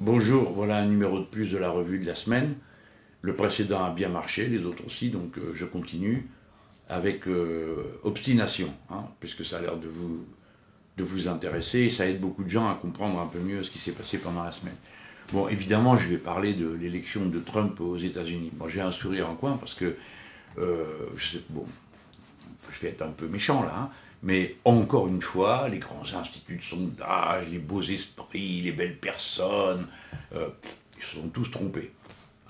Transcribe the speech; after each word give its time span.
Bonjour, 0.00 0.52
voilà 0.52 0.76
un 0.76 0.84
numéro 0.84 1.20
de 1.20 1.24
plus 1.24 1.50
de 1.50 1.56
la 1.56 1.70
revue 1.70 1.98
de 1.98 2.04
la 2.04 2.14
semaine. 2.14 2.54
Le 3.22 3.34
précédent 3.34 3.82
a 3.82 3.90
bien 3.90 4.10
marché, 4.10 4.46
les 4.46 4.66
autres 4.66 4.84
aussi, 4.84 5.08
donc 5.08 5.38
euh, 5.38 5.54
je 5.54 5.64
continue 5.64 6.28
avec 6.90 7.26
euh, 7.26 7.98
obstination, 8.02 8.68
hein, 8.90 9.04
puisque 9.20 9.42
ça 9.42 9.56
a 9.56 9.62
l'air 9.62 9.78
de 9.78 9.88
vous, 9.88 10.26
de 10.98 11.02
vous 11.02 11.28
intéresser 11.28 11.80
et 11.80 11.88
ça 11.88 12.06
aide 12.06 12.20
beaucoup 12.20 12.44
de 12.44 12.50
gens 12.50 12.70
à 12.70 12.74
comprendre 12.74 13.18
un 13.18 13.26
peu 13.26 13.38
mieux 13.38 13.62
ce 13.62 13.70
qui 13.70 13.78
s'est 13.78 13.92
passé 13.92 14.18
pendant 14.18 14.44
la 14.44 14.52
semaine. 14.52 14.76
Bon, 15.32 15.48
évidemment, 15.48 15.96
je 15.96 16.08
vais 16.08 16.18
parler 16.18 16.52
de 16.52 16.68
l'élection 16.68 17.24
de 17.24 17.38
Trump 17.38 17.80
aux 17.80 17.96
États-Unis. 17.96 18.52
Moi, 18.58 18.68
j'ai 18.68 18.82
un 18.82 18.92
sourire 18.92 19.30
en 19.30 19.34
coin 19.34 19.56
parce 19.56 19.72
que, 19.72 19.96
euh, 20.58 20.84
je, 21.16 21.38
vais 22.82 22.88
être 22.88 23.00
un 23.00 23.12
peu 23.12 23.28
méchant 23.28 23.62
là, 23.62 23.74
hein, 23.78 23.90
mais 24.26 24.56
encore 24.64 25.06
une 25.06 25.22
fois, 25.22 25.68
les 25.68 25.78
grands 25.78 26.02
instituts 26.02 26.56
de 26.56 26.62
sondage, 26.62 27.48
les 27.52 27.60
beaux 27.60 27.80
esprits, 27.80 28.60
les 28.60 28.72
belles 28.72 28.96
personnes, 28.96 29.86
euh, 30.34 30.48
ils 30.98 31.04
se 31.04 31.14
sont 31.14 31.28
tous 31.28 31.48
trompés. 31.48 31.92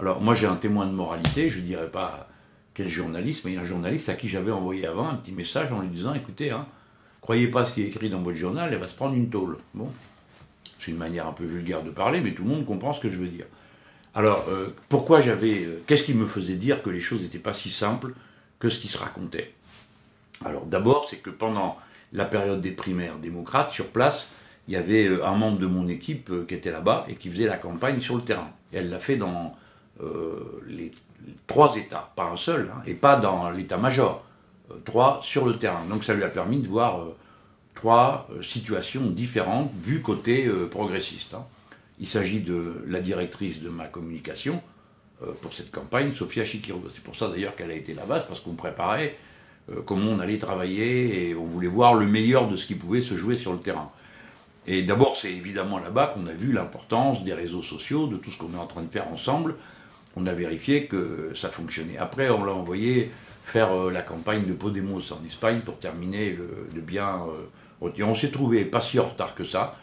Alors, 0.01 0.23
moi, 0.23 0.33
j'ai 0.33 0.47
un 0.47 0.57
témoin 0.57 0.87
de 0.87 0.93
moralité, 0.93 1.51
je 1.51 1.59
ne 1.59 1.65
dirais 1.65 1.91
pas 1.91 2.31
quel 2.73 2.89
journaliste, 2.89 3.45
mais 3.45 3.53
il 3.53 3.55
y 3.57 3.59
a 3.59 3.61
un 3.61 3.67
journaliste 3.67 4.09
à 4.09 4.15
qui 4.15 4.27
j'avais 4.27 4.51
envoyé 4.51 4.87
avant 4.87 5.07
un 5.07 5.17
petit 5.17 5.33
message 5.33 5.71
en 5.71 5.83
lui 5.83 5.89
disant 5.89 6.15
écoutez, 6.15 6.51
hein, 6.51 6.67
croyez 7.21 7.49
pas 7.49 7.67
ce 7.67 7.75
qui 7.75 7.83
est 7.83 7.89
écrit 7.89 8.09
dans 8.09 8.23
votre 8.23 8.39
journal, 8.39 8.73
elle 8.73 8.79
va 8.79 8.89
se 8.89 8.95
prendre 8.95 9.15
une 9.15 9.29
tôle. 9.29 9.59
Bon. 9.75 9.93
C'est 10.79 10.93
une 10.93 10.97
manière 10.97 11.27
un 11.27 11.33
peu 11.33 11.45
vulgaire 11.45 11.83
de 11.83 11.91
parler, 11.91 12.23
mais 12.23 12.33
tout 12.33 12.45
le 12.45 12.49
monde 12.49 12.65
comprend 12.65 12.95
ce 12.95 13.01
que 13.01 13.11
je 13.11 13.17
veux 13.17 13.29
dire. 13.29 13.45
Alors, 14.15 14.47
euh, 14.49 14.69
pourquoi 14.89 15.21
j'avais. 15.21 15.67
Euh, 15.67 15.83
qu'est-ce 15.87 16.05
qui 16.05 16.15
me 16.15 16.27
faisait 16.27 16.57
dire 16.57 16.83
que 16.83 16.89
les 16.89 17.03
choses 17.03 17.21
n'étaient 17.21 17.39
pas 17.39 17.53
si 17.53 17.69
simples 17.69 18.15
que 18.59 18.71
ce 18.71 18.81
qui 18.81 18.89
se 18.89 18.97
racontait? 18.97 19.53
Alors, 20.45 20.67
d'abord, 20.67 21.07
c'est 21.09 21.19
que 21.19 21.31
pendant 21.31 21.77
la 22.13 22.25
période 22.25 22.61
des 22.61 22.73
primaires 22.73 23.17
démocrates, 23.17 23.73
sur 23.73 23.89
place, 23.89 24.31
il 24.69 24.75
y 24.75 24.77
avait 24.77 25.07
euh, 25.07 25.27
un 25.27 25.37
membre 25.37 25.59
de 25.59 25.67
mon 25.67 25.89
équipe 25.89 26.31
qui 26.47 26.55
était 26.55 26.71
là-bas 26.71 27.07
et 27.09 27.15
qui 27.15 27.31
faisait 27.31 27.47
la 27.47 27.57
campagne 27.57 28.01
sur 28.01 28.17
le 28.17 28.23
terrain. 28.23 28.51
Elle 28.73 28.91
l'a 28.91 28.99
fait 28.99 29.17
dans 29.17 29.53
les, 30.67 30.93
trois 31.47 31.75
États, 31.77 32.13
pas 32.17 32.27
un 32.27 32.37
seul, 32.37 32.71
hein, 32.71 32.83
et 32.87 32.93
pas 32.93 33.17
dans 33.17 33.51
l'état-major. 33.51 34.23
trois 34.85 35.21
sur 35.23 35.47
le 35.47 35.57
terrain. 35.59 35.83
Donc, 35.89 36.05
ça 36.05 36.13
lui 36.13 36.23
a 36.23 36.29
permis 36.29 36.59
de 36.59 36.69
voir 36.69 37.01
trois 37.77 38.27
euh, 38.33 38.43
situations 38.43 39.07
différentes 39.07 39.71
vues 39.81 40.03
côté 40.03 40.47
euh, 40.47 40.69
progressiste. 40.69 41.35
Hein. 41.35 41.45
Il 42.01 42.09
s'agit 42.09 42.41
de 42.41 42.83
la 42.89 43.01
directrice 43.01 43.63
de 43.63 43.69
ma 43.69 43.85
communication 43.85 44.61
euh, 45.23 45.27
pour 45.41 45.55
cette 45.55 45.71
campagne, 45.71 46.13
Sophia 46.13 46.45
Chikiro. 46.45 46.83
C'est 46.93 47.03
pour 47.03 47.15
ça 47.15 47.29
d'ailleurs 47.29 47.55
qu'elle 47.55 47.71
a 47.71 47.75
été 47.75 47.95
là-bas, 47.95 48.21
parce 48.21 48.41
qu'on 48.41 48.55
préparait 48.55 49.17
comment 49.85 50.11
on 50.11 50.21
allait 50.21 50.39
travailler 50.39 51.29
et 51.29 51.35
on 51.35 51.45
voulait 51.45 51.69
voir 51.69 51.95
le 51.95 52.07
meilleur 52.07 52.49
de 52.49 52.57
ce 52.57 52.67
qui 52.67 52.75
pouvait 52.75 53.01
se 53.01 53.17
jouer 53.17 53.37
sur 53.37 53.53
le 53.53 53.59
terrain. 53.59 53.91
Et 54.69 54.83
d'abord, 54.83 55.17
c'est 55.17 55.33
évidemment 55.33 55.79
là-bas 55.79 56.13
qu'on 56.15 56.27
a 56.27 56.33
vu 56.33 56.53
l'importance 56.53 57.23
des 57.25 57.35
réseaux 57.35 57.63
sociaux, 57.63 58.07
de 58.07 58.17
tout 58.17 58.31
ce 58.31 58.39
qu'on 58.39 58.53
est 58.55 58.61
en 58.61 58.67
train 58.67 58.83
de 58.83 58.91
faire 58.91 59.09
ensemble. 59.09 59.55
On 60.17 60.27
a 60.27 60.35
vérifié 60.35 60.87
que 60.87 61.33
ça 61.35 61.51
fonctionnait. 61.51 61.99
Après, 61.99 62.31
on 62.31 62.45
l'a 62.45 62.53
envoyé 62.53 63.11
faire 63.45 63.75
la 63.91 64.03
campagne 64.03 64.45
de 64.45 64.53
Podemos 64.53 65.13
en 65.13 65.25
Espagne 65.27 65.61
pour 65.65 65.79
terminer 65.79 66.37
le, 66.75 66.81
bien 66.81 67.21
on 67.81 68.15
s'est 68.15 68.31
trouvé 68.31 68.65
pas 68.65 68.81
si 68.81 68.99
en 68.99 69.07
retard 69.09 69.35
que 69.35 69.45
ça, 69.45 69.77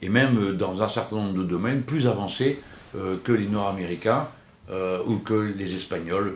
et 0.00 0.08
même 0.08 0.38
euh, 0.38 0.52
dans 0.52 0.82
un 0.82 0.88
certain 0.88 1.16
nombre 1.16 1.34
de 1.34 1.44
domaines 1.44 1.82
plus 1.82 2.06
avancés 2.06 2.60
euh, 2.96 3.16
que 3.22 3.32
les 3.32 3.46
Nord-Américains 3.46 4.28
euh, 4.70 5.02
ou 5.06 5.18
que 5.18 5.34
les 5.34 5.74
Espagnols 5.74 6.34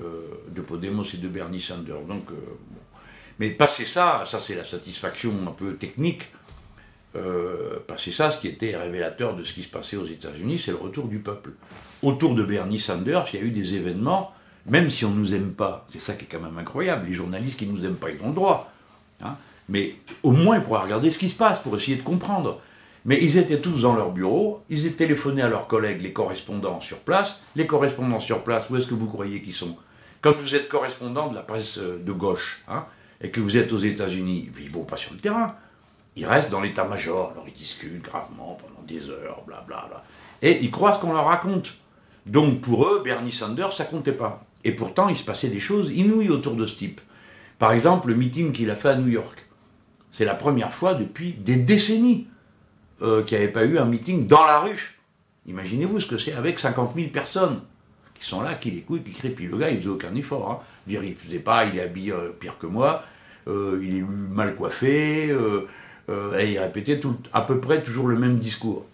de 0.55 0.61
Podemos 0.61 1.05
et 1.15 1.19
de 1.19 1.29
Bernie 1.29 1.61
Sanders. 1.61 2.03
Donc, 2.09 2.25
Mais 3.39 3.51
passer 3.51 3.85
ça, 3.85 4.25
ça 4.27 4.41
c'est 4.41 4.55
la 4.55 4.65
satisfaction 4.65 5.33
un 5.47 5.53
peu 5.53 5.75
technique, 5.75 6.29
passer 7.87 8.13
ça, 8.13 8.31
ce 8.31 8.39
qui 8.39 8.49
était 8.49 8.77
révélateur 8.77 9.35
de 9.35 9.43
ce 9.43 9.55
qui 9.55 9.63
se 9.63 9.69
passait 9.69 9.97
aux 9.97 10.07
États-Unis, 10.07 10.63
c'est 10.63 10.71
le 10.71 10.77
retour 10.77 11.09
du 11.09 11.19
peuple. 11.19 11.53
Autour 12.03 12.35
de 12.35 12.43
Bernie 12.43 12.79
Sanders, 12.79 13.27
il 13.33 13.41
y 13.41 13.43
a 13.43 13.47
eu 13.47 13.51
des 13.51 13.75
événements, 13.75 14.35
même 14.67 14.91
si 14.91 15.05
on 15.05 15.11
ne 15.11 15.19
nous 15.19 15.35
aime 15.35 15.53
pas, 15.53 15.87
c'est 15.93 16.01
ça 16.01 16.13
qui 16.15 16.25
est 16.25 16.29
quand 16.29 16.41
même 16.41 16.59
incroyable, 16.59 17.07
les 17.09 17.15
journalistes 17.15 17.59
qui 17.59 17.67
ne 17.67 17.73
nous 17.73 17.87
aiment 17.87 17.97
pas, 17.97 18.11
ils 18.11 18.23
ont 18.23 18.29
le 18.29 18.35
droit. 18.35 18.71
Hein 19.23 19.37
mais 19.69 19.95
au 20.23 20.33
moins 20.33 20.61
pour 20.61 20.81
regarder 20.81 21.11
ce 21.11 21.19
qui 21.19 21.29
se 21.29 21.37
passe, 21.37 21.61
pour 21.61 21.77
essayer 21.77 21.97
de 21.97 22.03
comprendre. 22.03 22.61
Mais 23.05 23.23
ils 23.23 23.37
étaient 23.37 23.61
tous 23.61 23.83
dans 23.83 23.95
leur 23.95 24.11
bureau, 24.11 24.63
ils 24.69 24.87
étaient 24.87 25.07
téléphonés 25.07 25.43
à 25.43 25.49
leurs 25.49 25.67
collègues, 25.67 26.03
les 26.03 26.13
correspondants 26.13 26.81
sur 26.81 26.99
place. 26.99 27.39
Les 27.55 27.67
correspondants 27.67 28.21
sur 28.21 28.43
place, 28.43 28.69
où 28.69 28.77
est-ce 28.77 28.87
que 28.87 28.95
vous 28.95 29.07
croyez 29.07 29.43
qu'ils 29.43 29.55
sont? 29.55 29.77
Quand 30.23 30.33
vous 30.33 30.55
êtes 30.55 30.69
correspondant 30.69 31.29
de 31.29 31.35
la 31.35 31.43
presse 31.43 31.79
euh, 31.79 32.03
de 32.03 32.13
gauche, 32.13 32.63
hein, 32.69 32.85
et 33.21 33.31
que 33.31 33.41
vous 33.41 33.57
êtes 33.57 33.73
aux 33.73 33.79
États-Unis, 33.79 34.51
ils 34.59 34.67
ne 34.67 34.71
vont 34.71 34.85
pas 34.85 34.97
sur 34.97 35.13
le 35.13 35.19
terrain. 35.19 35.57
Ils 36.17 36.27
restent 36.27 36.51
dans 36.51 36.61
l'état-major, 36.61 37.33
alors 37.33 37.45
ils 37.47 37.55
discutent 37.55 38.03
gravement 38.03 38.57
pendant 38.61 38.87
des 38.87 39.09
heures, 39.11 39.43
blablabla. 39.47 39.77
Bla, 39.77 39.89
bla. 39.89 40.05
Et 40.43 40.59
ils 40.63 40.71
croient 40.71 40.95
ce 40.95 41.01
qu'on 41.01 41.13
leur 41.13 41.27
raconte. 41.27 41.77
Donc 42.25 42.61
pour 42.61 42.87
eux, 42.87 43.03
Bernie 43.05 43.33
Sanders, 43.33 43.73
ça 43.73 43.85
comptait 43.85 44.13
pas. 44.13 44.45
Et 44.65 44.73
pourtant, 44.73 45.09
il 45.09 45.17
se 45.17 45.25
passait 45.25 45.49
des 45.49 45.61
choses 45.61 45.91
inouïes 45.91 46.31
autour 46.31 46.55
de 46.55 46.67
ce 46.67 46.77
type. 46.77 47.01
Par 47.59 47.73
exemple, 47.73 48.09
le 48.09 48.17
meeting 48.17 48.53
qu'il 48.53 48.71
a 48.71 48.77
fait 48.77 48.89
à 48.89 48.97
New 48.97 49.09
York. 49.09 49.47
C'est 50.13 50.25
la 50.25 50.35
première 50.35 50.75
fois 50.75 50.95
depuis 50.95 51.33
des 51.33 51.57
décennies 51.57 52.27
euh, 53.03 53.23
qu'il 53.23 53.39
n'y 53.39 53.45
avait 53.45 53.53
pas 53.53 53.65
eu 53.65 53.79
un 53.79 53.85
meeting 53.85 54.27
dans 54.27 54.45
la 54.45 54.61
rue. 54.61 54.99
Imaginez-vous 55.47 56.01
ce 56.01 56.07
que 56.07 56.19
c'est 56.19 56.33
avec 56.33 56.59
50 56.59 56.95
000 56.95 57.09
personnes 57.11 57.61
qui 58.21 58.27
sont 58.27 58.43
là, 58.43 58.55
qui 58.55 58.71
l'écoutent, 58.71 59.05
qui 59.05 59.13
crient. 59.13 59.31
Puis 59.31 59.47
le 59.47 59.57
gars, 59.57 59.71
il 59.71 59.79
faisait 59.79 59.89
aucun 59.89 60.15
effort. 60.15 60.51
Hein. 60.51 60.59
Il 60.89 61.15
faisait 61.15 61.39
pas, 61.39 61.65
il 61.65 61.79
est 61.79 61.83
habillé 61.83 62.13
euh, 62.13 62.31
pire 62.39 62.59
que 62.59 62.67
moi, 62.67 63.05
euh, 63.49 63.81
il 63.83 63.99
est 63.99 64.03
mal 64.03 64.55
coiffé, 64.55 65.35
et 66.39 66.53
il 66.53 66.59
répétait 66.59 67.01
tout, 67.01 67.17
à 67.33 67.43
peu 67.43 67.61
près 67.61 67.83
toujours 67.83 68.07
le 68.07 68.17
même 68.17 68.39
discours. 68.39 68.87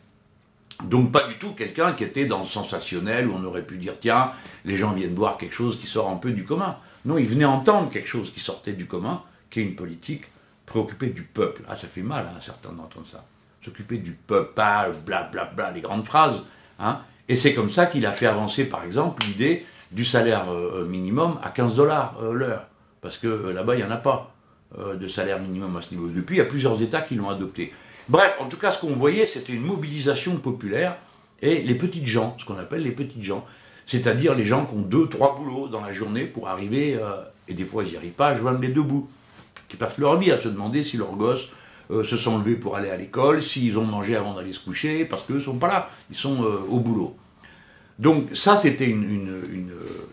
Donc 0.84 1.12
pas 1.12 1.26
du 1.28 1.34
tout 1.34 1.52
quelqu'un 1.52 1.92
qui 1.92 2.04
était 2.04 2.26
dans 2.26 2.40
le 2.40 2.46
sensationnel, 2.46 3.28
où 3.28 3.34
on 3.34 3.44
aurait 3.44 3.62
pu 3.62 3.76
dire, 3.76 3.94
tiens, 4.00 4.32
les 4.64 4.76
gens 4.76 4.92
viennent 4.92 5.14
voir 5.14 5.36
quelque 5.36 5.54
chose 5.54 5.78
qui 5.78 5.86
sort 5.86 6.08
un 6.10 6.16
peu 6.16 6.32
du 6.32 6.44
commun. 6.44 6.76
Non, 7.04 7.18
il 7.18 7.26
venait 7.26 7.44
entendre 7.44 7.90
quelque 7.90 8.08
chose 8.08 8.32
qui 8.32 8.40
sortait 8.40 8.72
du 8.72 8.86
commun, 8.86 9.22
qui 9.50 9.60
est 9.60 9.64
une 9.64 9.76
politique 9.76 10.24
préoccuper 10.66 11.08
du 11.08 11.22
peuple. 11.22 11.62
Ah, 11.68 11.76
ça 11.76 11.86
fait 11.86 12.02
mal 12.02 12.26
à 12.26 12.30
hein, 12.30 12.40
certains 12.40 12.72
d'entendre 12.72 13.06
ça. 13.10 13.24
S'occuper 13.64 13.98
du 13.98 14.12
peuple, 14.12 14.54
pas 14.54 14.88
blablabla, 14.88 15.30
bla, 15.30 15.44
bla, 15.54 15.70
les 15.70 15.80
grandes 15.80 16.06
phrases. 16.06 16.42
Hein. 16.78 17.00
Et 17.32 17.36
c'est 17.36 17.54
comme 17.54 17.70
ça 17.70 17.86
qu'il 17.86 18.04
a 18.04 18.12
fait 18.12 18.26
avancer, 18.26 18.66
par 18.66 18.84
exemple, 18.84 19.24
l'idée 19.26 19.64
du 19.90 20.04
salaire 20.04 20.52
euh, 20.52 20.84
minimum 20.84 21.38
à 21.42 21.48
15 21.48 21.74
dollars 21.74 22.14
euh, 22.22 22.34
l'heure. 22.34 22.66
Parce 23.00 23.16
que 23.16 23.26
euh, 23.26 23.52
là-bas, 23.54 23.74
il 23.74 23.78
n'y 23.78 23.84
en 23.84 23.90
a 23.90 23.96
pas 23.96 24.34
de 24.78 25.08
salaire 25.08 25.38
minimum 25.38 25.74
à 25.76 25.82
ce 25.82 25.94
niveau. 25.94 26.08
Depuis, 26.08 26.36
il 26.36 26.38
y 26.38 26.42
a 26.42 26.46
plusieurs 26.46 26.82
États 26.82 27.00
qui 27.00 27.14
l'ont 27.14 27.30
adopté. 27.30 27.72
Bref, 28.10 28.36
en 28.38 28.48
tout 28.48 28.58
cas, 28.58 28.70
ce 28.70 28.80
qu'on 28.80 28.92
voyait, 28.92 29.26
c'était 29.26 29.54
une 29.54 29.64
mobilisation 29.64 30.36
populaire 30.36 30.96
et 31.40 31.62
les 31.62 31.74
petites 31.74 32.06
gens, 32.06 32.36
ce 32.38 32.44
qu'on 32.44 32.58
appelle 32.58 32.82
les 32.82 32.90
petites 32.90 33.22
gens, 33.22 33.46
c'est-à-dire 33.86 34.34
les 34.34 34.44
gens 34.44 34.66
qui 34.66 34.76
ont 34.76 34.80
deux, 34.80 35.08
trois 35.08 35.36
boulots 35.36 35.68
dans 35.68 35.80
la 35.80 35.92
journée 35.92 36.24
pour 36.24 36.48
arriver, 36.48 36.98
et 37.48 37.52
des 37.52 37.66
fois 37.66 37.84
ils 37.84 37.90
n'y 37.90 37.96
arrivent 37.98 38.12
pas, 38.12 38.28
à 38.28 38.34
joindre 38.34 38.60
les 38.60 38.68
deux 38.68 38.82
bouts 38.82 39.10
qui 39.68 39.76
passent 39.76 39.98
leur 39.98 40.18
vie 40.18 40.32
à 40.32 40.38
se 40.38 40.48
demander 40.48 40.82
si 40.82 40.96
leurs 40.96 41.16
gosses 41.16 41.48
euh, 41.92 42.04
se 42.04 42.16
sont 42.16 42.38
levés 42.38 42.54
pour 42.54 42.76
aller 42.76 42.90
à 42.90 42.96
l'école, 42.96 43.42
s'ils 43.42 43.78
ont 43.78 43.84
mangé 43.84 44.16
avant 44.16 44.34
d'aller 44.34 44.52
se 44.52 44.60
coucher, 44.60 45.04
parce 45.04 45.24
qu'eux 45.24 45.34
ne 45.34 45.40
sont 45.40 45.58
pas 45.58 45.68
là, 45.68 45.90
ils 46.10 46.16
sont 46.16 46.42
euh, 46.42 46.58
au 46.70 46.78
boulot. 46.78 47.16
Donc 47.98 48.34
ça, 48.34 48.56
c'était 48.56 48.94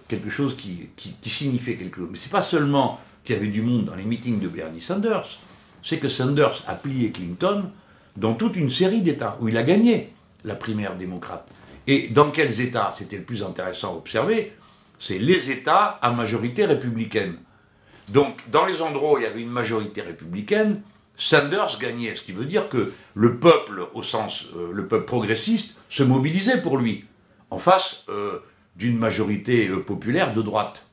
quelque 0.08 0.30
chose 0.30 0.56
qui, 0.56 0.90
signifiait 1.26 1.76
quelque 1.76 1.98
chose. 1.98 2.10
Mais 2.12 2.18
ce 2.18 2.26
n'est 2.26 2.32
pas 2.32 2.42
seulement 2.42 3.00
qu'il 3.24 3.36
y 3.36 3.40
avait 3.40 3.48
du 3.48 3.62
monde 3.62 3.86
dans 3.86 3.96
les 3.96 4.04
meetings 4.04 4.40
de 4.40 4.48
Bernie 4.48 4.82
Sanders, 4.82 5.40
c'est 5.84 5.98
que 5.98 6.10
Sanders 6.10 6.64
a 6.68 6.76
plié 6.76 7.12
Clinton 7.12 7.66
dans 8.18 8.34
toute 8.34 8.56
une 8.56 8.70
série 8.70 9.02
d'États 9.02 9.38
où 9.40 9.48
il 9.48 9.58
a 9.58 9.64
gagné 9.64 10.14
la 10.44 10.56
primaire 10.56 10.96
démocrate. 10.96 11.48
Et 11.88 12.10
dans 12.10 12.32
quels 12.32 12.62
États 12.62 12.94
C'était 12.96 13.18
le 13.18 13.24
plus 13.24 13.44
intéressant 13.44 13.94
à 13.94 13.98
observer. 13.98 14.54
C'est 15.00 15.18
les 15.18 15.50
États 15.50 15.98
à 16.02 16.12
majorité 16.12 16.66
républicaine. 16.66 17.36
Donc, 18.10 18.38
dans 18.52 18.66
les 18.66 18.82
endroits 18.82 19.14
où 19.14 19.18
il 19.18 19.24
y 19.24 19.28
avait 19.28 19.42
une 19.42 19.50
majorité 19.50 20.02
républicaine, 20.02 20.82
Sanders 21.18 21.78
gagnait, 21.80 22.16
ce 22.16 22.22
qui 22.22 22.32
veut 22.32 22.46
dire 22.46 22.70
que 22.70 22.92
le 23.14 23.38
peuple, 23.38 23.88
au 23.94 24.04
sens, 24.04 24.48
euh, 24.56 24.72
le 24.74 24.88
peuple 24.88 25.06
progressiste, 25.06 25.76
se 25.90 26.04
mobilisait 26.04 26.62
pour 26.62 26.78
lui, 26.78 27.06
en 27.52 27.58
face 27.58 28.04
euh, 28.10 28.40
d'une 28.76 28.98
majorité 28.98 29.68
euh, 29.68 29.84
populaire 29.84 30.34
de 30.34 30.42
droite. 30.42 30.88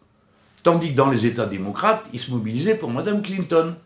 Tandis 0.62 0.90
que 0.90 0.96
dans 0.96 1.10
les 1.10 1.26
États 1.26 1.46
démocrates, 1.46 2.08
ils 2.12 2.20
se 2.20 2.30
mobilisaient 2.30 2.76
pour 2.76 2.90
Mme 2.90 3.22
Clinton. 3.22 3.76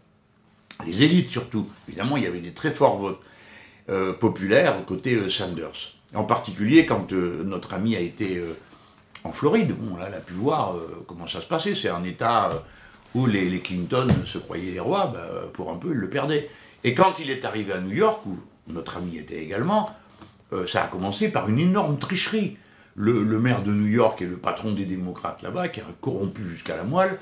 Les 0.87 1.03
élites 1.03 1.31
surtout. 1.31 1.69
Évidemment, 1.89 2.17
il 2.17 2.23
y 2.23 2.27
avait 2.27 2.41
des 2.41 2.53
très 2.53 2.71
forts 2.71 2.99
votes 2.99 3.21
populaires 4.21 4.77
côté 4.87 5.29
Sanders. 5.29 5.97
En 6.15 6.23
particulier 6.23 6.87
quand 6.87 7.13
notre 7.13 7.75
ami 7.75 7.97
a 7.97 8.01
été 8.01 8.41
en 9.25 9.33
Floride. 9.33 9.75
Bon, 9.77 9.97
là, 9.97 10.05
elle 10.09 10.15
a 10.15 10.21
pu 10.21 10.33
voir 10.33 10.75
comment 11.07 11.27
ça 11.27 11.43
se 11.43 11.47
passait. 11.47 11.75
C'est 11.75 11.91
un 11.91 12.05
État 12.05 12.63
où 13.15 13.27
les, 13.27 13.61
Clinton 13.61 14.07
se 14.25 14.39
croyaient 14.39 14.73
les 14.73 14.81
rois, 14.81 15.11
bah, 15.13 15.49
pour 15.53 15.71
un 15.71 15.77
peu, 15.77 15.91
ils 15.91 15.99
le 15.99 16.09
perdaient. 16.09 16.49
Et 16.85 16.95
quand 16.95 17.19
il 17.19 17.31
est 17.31 17.45
arrivé 17.45 17.73
à 17.73 17.81
New 17.81 17.95
York, 17.95 18.25
où 18.27 18.39
notre 18.69 18.97
ami 18.97 19.17
était 19.17 19.43
également, 19.43 19.95
euh, 20.53 20.67
ça 20.67 20.85
a 20.85 20.87
commencé 20.87 21.29
par 21.29 21.49
une 21.49 21.59
énorme 21.59 21.99
tricherie. 21.99 22.57
Le, 22.97 23.39
maire 23.39 23.63
de 23.63 23.73
New 23.73 23.87
York 23.87 24.21
et 24.21 24.27
le 24.27 24.37
patron 24.37 24.73
des 24.73 24.85
démocrates 24.85 25.43
là-bas, 25.43 25.69
qui 25.69 25.81
a 25.81 25.85
corrompu 26.01 26.43
jusqu'à 26.51 26.77
la 26.77 26.85
moelle, 26.85 27.19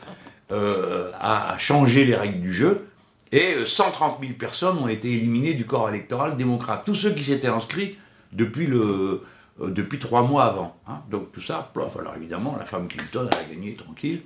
euh, 0.50 1.12
a, 1.20 1.56
changé 1.58 2.04
les 2.04 2.14
règles 2.14 2.40
du 2.40 2.52
jeu, 2.52 2.88
et 3.30 3.54
130 3.64 4.18
euh, 4.18 4.26
000 4.26 4.38
personnes 4.38 4.78
ont 4.78 4.88
été 4.88 5.12
éliminées 5.12 5.54
du 5.54 5.66
corps 5.66 5.88
électoral 5.88 6.36
démocrate. 6.36 6.82
Tous 6.84 6.94
ceux 6.94 7.12
qui 7.12 7.22
s'étaient 7.22 7.48
inscrits 7.48 7.98
depuis 8.32 8.66
le, 8.66 9.22
depuis 9.60 9.98
trois 9.98 10.22
mois 10.22 10.44
avant. 10.44 10.76
Hein. 10.86 11.00
Donc 11.10 11.32
tout 11.32 11.40
ça, 11.40 11.70
plof. 11.72 11.96
Alors 11.98 12.14
évidemment, 12.16 12.56
la 12.58 12.64
femme 12.64 12.88
Clinton, 12.88 13.28
a 13.30 13.52
gagné 13.52 13.74
tranquille, 13.74 14.22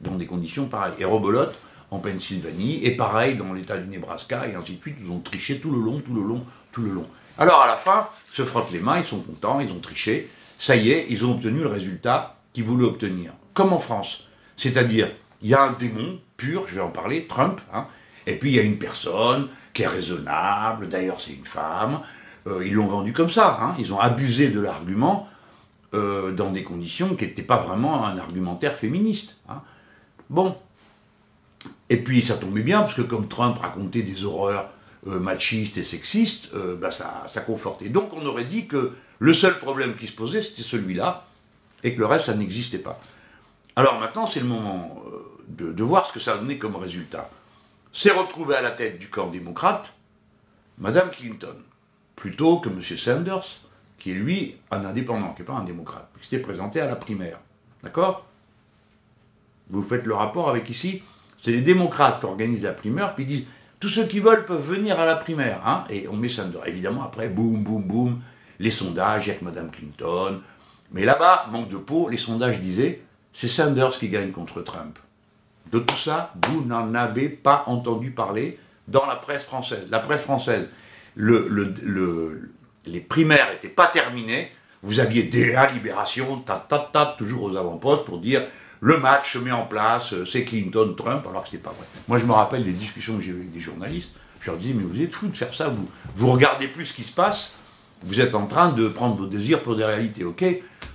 dans 0.00 0.16
des 0.16 0.26
conditions 0.26 0.66
pareilles. 0.66 0.94
Et 0.98 1.04
Robolote, 1.04 1.60
en 1.90 1.98
Pennsylvanie, 1.98 2.84
et 2.84 2.96
pareil 2.96 3.36
dans 3.36 3.52
l'état 3.52 3.76
du 3.78 3.88
Nebraska, 3.88 4.46
et 4.48 4.54
ainsi 4.54 4.76
de 4.76 4.80
suite, 4.80 4.96
ils 5.02 5.10
ont 5.10 5.20
triché 5.20 5.60
tout 5.60 5.70
le 5.70 5.80
long, 5.80 6.00
tout 6.00 6.14
le 6.14 6.22
long, 6.22 6.44
tout 6.72 6.82
le 6.82 6.90
long. 6.90 7.06
Alors 7.38 7.62
à 7.62 7.66
la 7.66 7.76
fin, 7.76 8.08
se 8.30 8.44
frottent 8.44 8.70
les 8.72 8.80
mains, 8.80 8.98
ils 8.98 9.04
sont 9.04 9.18
contents, 9.18 9.60
ils 9.60 9.70
ont 9.70 9.80
triché, 9.80 10.28
ça 10.58 10.76
y 10.76 10.90
est, 10.90 11.06
ils 11.10 11.24
ont 11.24 11.32
obtenu 11.32 11.60
le 11.60 11.68
résultat 11.68 12.36
qu'ils 12.52 12.64
voulaient 12.64 12.84
obtenir. 12.84 13.32
Comme 13.52 13.72
en 13.72 13.78
France. 13.78 14.28
C'est-à-dire, 14.56 15.08
il 15.42 15.48
y 15.48 15.54
a 15.54 15.62
un 15.62 15.72
démon 15.72 16.18
pur, 16.36 16.66
je 16.66 16.74
vais 16.74 16.80
en 16.80 16.90
parler, 16.90 17.26
Trump, 17.26 17.60
hein, 17.72 17.86
et 18.26 18.36
puis 18.36 18.50
il 18.50 18.56
y 18.56 18.58
a 18.58 18.62
une 18.62 18.78
personne 18.78 19.48
qui 19.72 19.82
est 19.82 19.86
raisonnable, 19.86 20.88
d'ailleurs 20.88 21.20
c'est 21.20 21.32
une 21.32 21.44
femme, 21.44 22.00
euh, 22.46 22.62
ils 22.64 22.74
l'ont 22.74 22.86
vendu 22.86 23.12
comme 23.12 23.30
ça, 23.30 23.58
hein, 23.60 23.74
ils 23.78 23.92
ont 23.92 24.00
abusé 24.00 24.48
de 24.48 24.60
l'argument 24.60 25.28
euh, 25.92 26.32
dans 26.32 26.50
des 26.50 26.62
conditions 26.62 27.14
qui 27.14 27.24
n'étaient 27.24 27.42
pas 27.42 27.58
vraiment 27.58 28.06
un 28.06 28.18
argumentaire 28.18 28.74
féministe. 28.74 29.36
Hein. 29.48 29.62
Bon. 30.30 30.56
Et 31.90 31.98
puis 31.98 32.22
ça 32.22 32.34
tombait 32.34 32.62
bien, 32.62 32.80
parce 32.80 32.94
que 32.94 33.02
comme 33.02 33.28
Trump 33.28 33.58
racontait 33.58 34.02
des 34.02 34.24
horreurs 34.24 34.70
euh, 35.06 35.20
machistes 35.20 35.76
et 35.76 35.84
sexistes, 35.84 36.50
bah, 36.80 36.90
ça, 36.90 37.24
ça 37.28 37.40
confortait. 37.40 37.88
Donc 37.88 38.12
on 38.14 38.24
aurait 38.26 38.44
dit 38.44 38.66
que 38.66 38.92
le 39.24 39.32
seul 39.32 39.58
problème 39.58 39.94
qui 39.94 40.06
se 40.06 40.12
posait, 40.12 40.42
c'était 40.42 40.62
celui-là, 40.62 41.26
et 41.82 41.94
que 41.94 41.98
le 41.98 42.04
reste, 42.04 42.26
ça 42.26 42.34
n'existait 42.34 42.78
pas. 42.78 43.00
Alors 43.74 43.98
maintenant, 43.98 44.26
c'est 44.26 44.40
le 44.40 44.46
moment 44.46 45.02
de, 45.48 45.72
de, 45.72 45.82
voir 45.82 46.06
ce 46.06 46.12
que 46.12 46.20
ça 46.20 46.34
a 46.34 46.36
donné 46.36 46.58
comme 46.58 46.76
résultat. 46.76 47.30
C'est 47.90 48.10
retrouvé 48.10 48.54
à 48.54 48.60
la 48.60 48.70
tête 48.70 48.98
du 48.98 49.08
camp 49.08 49.28
démocrate 49.28 49.94
Madame 50.76 51.10
Clinton, 51.10 51.56
plutôt 52.16 52.58
que 52.58 52.68
M. 52.68 52.82
Sanders, 52.82 53.60
qui 53.98 54.10
est 54.10 54.14
lui 54.14 54.56
un 54.70 54.84
indépendant, 54.84 55.32
qui 55.32 55.40
n'est 55.40 55.46
pas 55.46 55.54
un 55.54 55.64
démocrate, 55.64 56.10
qui 56.20 56.28
s'était 56.28 56.42
présenté 56.42 56.82
à 56.82 56.86
la 56.86 56.96
primaire. 56.96 57.38
D'accord? 57.82 58.26
Vous 59.70 59.80
faites 59.80 60.04
le 60.04 60.14
rapport 60.14 60.50
avec 60.50 60.68
ici 60.68 61.02
C'est 61.42 61.52
les 61.52 61.62
démocrates 61.62 62.20
qui 62.20 62.26
organisent 62.26 62.64
la 62.64 62.72
primaire, 62.74 63.14
puis 63.14 63.24
disent 63.24 63.46
tous 63.80 63.88
ceux 63.88 64.06
qui 64.06 64.20
veulent 64.20 64.44
peuvent 64.44 64.60
venir 64.60 65.00
à 65.00 65.06
la 65.06 65.16
primaire. 65.16 65.66
Hein 65.66 65.84
et 65.88 66.08
on 66.08 66.16
met 66.16 66.28
Sanders. 66.28 66.66
Évidemment, 66.66 67.04
après, 67.04 67.30
boum, 67.30 67.62
boum, 67.62 67.82
boum, 67.82 68.20
les 68.58 68.70
sondages, 68.70 69.26
il 69.26 69.28
y 69.28 69.32
a 69.32 69.34
que 69.34 69.44
Mme 69.44 69.70
Clinton. 69.70 70.40
Mais 70.92 71.04
là-bas, 71.04 71.46
manque 71.50 71.68
de 71.68 71.76
peau, 71.76 72.08
les 72.08 72.18
sondages 72.18 72.60
disaient 72.60 73.02
c'est 73.32 73.48
Sanders 73.48 73.98
qui 73.98 74.08
gagne 74.08 74.30
contre 74.30 74.62
Trump. 74.62 74.98
De 75.72 75.80
tout 75.80 75.96
ça, 75.96 76.32
vous 76.46 76.64
n'en 76.64 76.94
avez 76.94 77.28
pas 77.28 77.64
entendu 77.66 78.10
parler 78.10 78.58
dans 78.86 79.06
la 79.06 79.16
presse 79.16 79.44
française. 79.44 79.86
La 79.90 79.98
presse 79.98 80.22
française, 80.22 80.68
les 81.16 83.00
primaires 83.00 83.50
n'étaient 83.50 83.68
pas 83.68 83.88
terminées, 83.88 84.52
vous 84.82 85.00
aviez 85.00 85.24
déjà 85.24 85.70
Libération, 85.70 86.36
ta, 86.40 87.16
toujours 87.18 87.44
aux 87.44 87.56
avant-postes 87.56 88.04
pour 88.04 88.18
dire 88.18 88.42
le 88.80 88.98
match 88.98 89.32
se 89.32 89.38
met 89.38 89.50
en 89.50 89.64
place, 89.64 90.14
c'est 90.30 90.44
Clinton-Trump, 90.44 91.26
alors 91.26 91.44
que 91.44 91.48
c'est 91.50 91.62
pas 91.62 91.70
vrai. 91.70 91.86
Moi, 92.06 92.18
je 92.18 92.26
me 92.26 92.32
rappelle 92.32 92.64
des 92.64 92.72
discussions 92.72 93.16
que 93.16 93.22
j'ai 93.22 93.30
eues 93.30 93.36
avec 93.36 93.52
des 93.52 93.60
journalistes. 93.60 94.12
Je 94.40 94.50
leur 94.50 94.58
disais, 94.58 94.74
mais 94.74 94.82
vous 94.82 95.00
êtes 95.00 95.14
fous 95.14 95.28
de 95.28 95.36
faire 95.36 95.54
ça, 95.54 95.68
vous, 95.68 95.88
vous 96.14 96.30
regardez 96.30 96.68
plus 96.68 96.84
ce 96.84 96.92
qui 96.92 97.02
se 97.02 97.12
passe, 97.12 97.54
vous 98.04 98.20
êtes 98.20 98.34
en 98.34 98.46
train 98.46 98.70
de 98.70 98.86
prendre 98.88 99.16
vos 99.16 99.26
désirs 99.26 99.62
pour 99.62 99.76
des 99.76 99.84
réalités, 99.84 100.24
ok 100.24 100.44